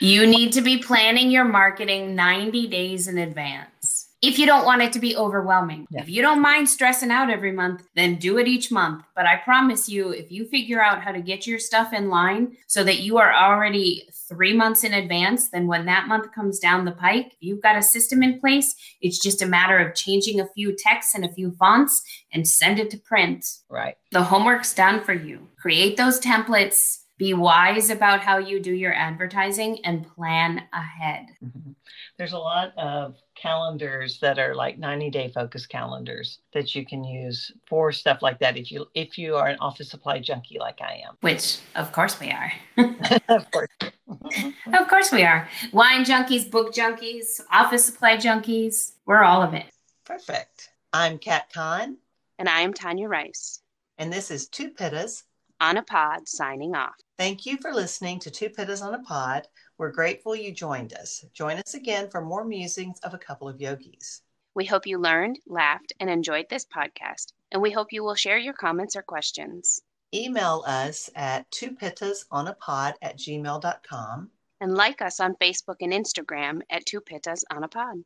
You 0.00 0.26
need 0.26 0.52
to 0.52 0.60
be 0.60 0.78
planning 0.78 1.30
your 1.30 1.44
marketing 1.44 2.14
90 2.14 2.66
days 2.68 3.08
in 3.08 3.18
advance. 3.18 4.08
If 4.22 4.38
you 4.38 4.46
don't 4.46 4.64
want 4.64 4.80
it 4.80 4.90
to 4.94 4.98
be 4.98 5.14
overwhelming, 5.14 5.86
yeah. 5.90 6.00
if 6.00 6.08
you 6.08 6.22
don't 6.22 6.40
mind 6.40 6.70
stressing 6.70 7.10
out 7.10 7.28
every 7.28 7.52
month, 7.52 7.86
then 7.94 8.16
do 8.16 8.38
it 8.38 8.48
each 8.48 8.70
month. 8.70 9.04
But 9.14 9.26
I 9.26 9.36
promise 9.36 9.86
you, 9.86 10.12
if 10.12 10.32
you 10.32 10.46
figure 10.46 10.82
out 10.82 11.02
how 11.02 11.12
to 11.12 11.20
get 11.20 11.46
your 11.46 11.58
stuff 11.58 11.92
in 11.92 12.08
line 12.08 12.56
so 12.66 12.82
that 12.84 13.00
you 13.00 13.18
are 13.18 13.34
already 13.34 14.08
three 14.26 14.54
months 14.54 14.82
in 14.82 14.94
advance, 14.94 15.50
then 15.50 15.66
when 15.66 15.84
that 15.86 16.08
month 16.08 16.32
comes 16.32 16.58
down 16.58 16.86
the 16.86 16.92
pike, 16.92 17.34
you've 17.40 17.60
got 17.60 17.76
a 17.76 17.82
system 17.82 18.22
in 18.22 18.40
place. 18.40 18.74
It's 19.02 19.18
just 19.18 19.42
a 19.42 19.46
matter 19.46 19.78
of 19.78 19.94
changing 19.94 20.40
a 20.40 20.48
few 20.54 20.74
texts 20.74 21.14
and 21.14 21.26
a 21.26 21.32
few 21.34 21.50
fonts 21.58 22.02
and 22.32 22.48
send 22.48 22.78
it 22.78 22.88
to 22.92 22.98
print. 22.98 23.44
Right. 23.68 23.96
The 24.10 24.24
homework's 24.24 24.74
done 24.74 25.04
for 25.04 25.12
you. 25.12 25.48
Create 25.58 25.98
those 25.98 26.18
templates 26.18 27.03
be 27.16 27.32
wise 27.32 27.90
about 27.90 28.20
how 28.20 28.38
you 28.38 28.60
do 28.60 28.72
your 28.72 28.92
advertising 28.92 29.84
and 29.84 30.06
plan 30.06 30.62
ahead. 30.72 31.26
Mm-hmm. 31.44 31.70
There's 32.18 32.32
a 32.32 32.38
lot 32.38 32.72
of 32.76 33.16
calendars 33.36 34.18
that 34.20 34.38
are 34.38 34.54
like 34.54 34.78
90 34.78 35.10
day 35.10 35.30
focus 35.32 35.66
calendars 35.66 36.40
that 36.52 36.74
you 36.74 36.84
can 36.84 37.04
use 37.04 37.52
for 37.68 37.92
stuff 37.92 38.22
like 38.22 38.38
that 38.40 38.56
if 38.56 38.70
you 38.70 38.86
if 38.94 39.16
you 39.18 39.36
are 39.36 39.48
an 39.48 39.58
office 39.60 39.90
supply 39.90 40.18
junkie 40.18 40.58
like 40.58 40.80
I 40.80 41.02
am. 41.06 41.16
Which 41.20 41.58
of 41.76 41.92
course 41.92 42.18
we 42.18 42.30
are. 42.30 42.52
of 43.28 43.50
course. 43.50 43.68
of 43.80 44.88
course 44.88 45.12
we 45.12 45.24
are. 45.24 45.48
Wine 45.72 46.04
junkies, 46.04 46.50
book 46.50 46.74
junkies, 46.74 47.40
office 47.52 47.84
supply 47.84 48.16
junkies, 48.16 48.92
we're 49.06 49.22
all 49.22 49.42
of 49.42 49.54
it. 49.54 49.66
Perfect. 50.04 50.70
I'm 50.92 51.18
Kat 51.18 51.50
Kahn. 51.52 51.96
And 52.38 52.48
I 52.48 52.60
am 52.60 52.74
Tanya 52.74 53.08
Rice. 53.08 53.60
And 53.98 54.12
this 54.12 54.30
is 54.30 54.48
Two 54.48 54.70
Pittas 54.70 55.22
on 55.64 55.78
a 55.78 55.82
Pod 55.82 56.28
signing 56.28 56.74
off. 56.74 56.94
Thank 57.16 57.46
you 57.46 57.56
for 57.56 57.72
listening 57.72 58.18
to 58.20 58.30
Two 58.30 58.50
Pittas 58.50 58.82
on 58.82 58.94
a 58.94 59.02
Pod. 59.02 59.48
We're 59.78 59.92
grateful 59.92 60.36
you 60.36 60.52
joined 60.52 60.92
us. 60.92 61.24
Join 61.32 61.56
us 61.56 61.72
again 61.72 62.10
for 62.10 62.20
more 62.20 62.44
musings 62.44 63.00
of 63.00 63.14
a 63.14 63.18
couple 63.18 63.48
of 63.48 63.62
yogis. 63.62 64.20
We 64.54 64.66
hope 64.66 64.86
you 64.86 64.98
learned, 64.98 65.38
laughed, 65.46 65.94
and 65.98 66.10
enjoyed 66.10 66.50
this 66.50 66.66
podcast, 66.66 67.32
and 67.50 67.62
we 67.62 67.70
hope 67.70 67.92
you 67.92 68.04
will 68.04 68.14
share 68.14 68.36
your 68.36 68.52
comments 68.52 68.94
or 68.94 69.02
questions. 69.02 69.80
Email 70.12 70.64
us 70.66 71.08
at 71.16 71.50
twopittasonapod 71.50 72.92
at 73.00 73.16
gmail.com. 73.16 74.30
And 74.60 74.74
like 74.74 75.00
us 75.00 75.18
on 75.18 75.34
Facebook 75.36 75.76
and 75.80 75.94
Instagram 75.94 76.60
at 76.68 76.84
Two 76.84 77.00
Pittas 77.00 77.42
on 77.50 77.64
a 77.64 77.68
Pod. 77.68 78.04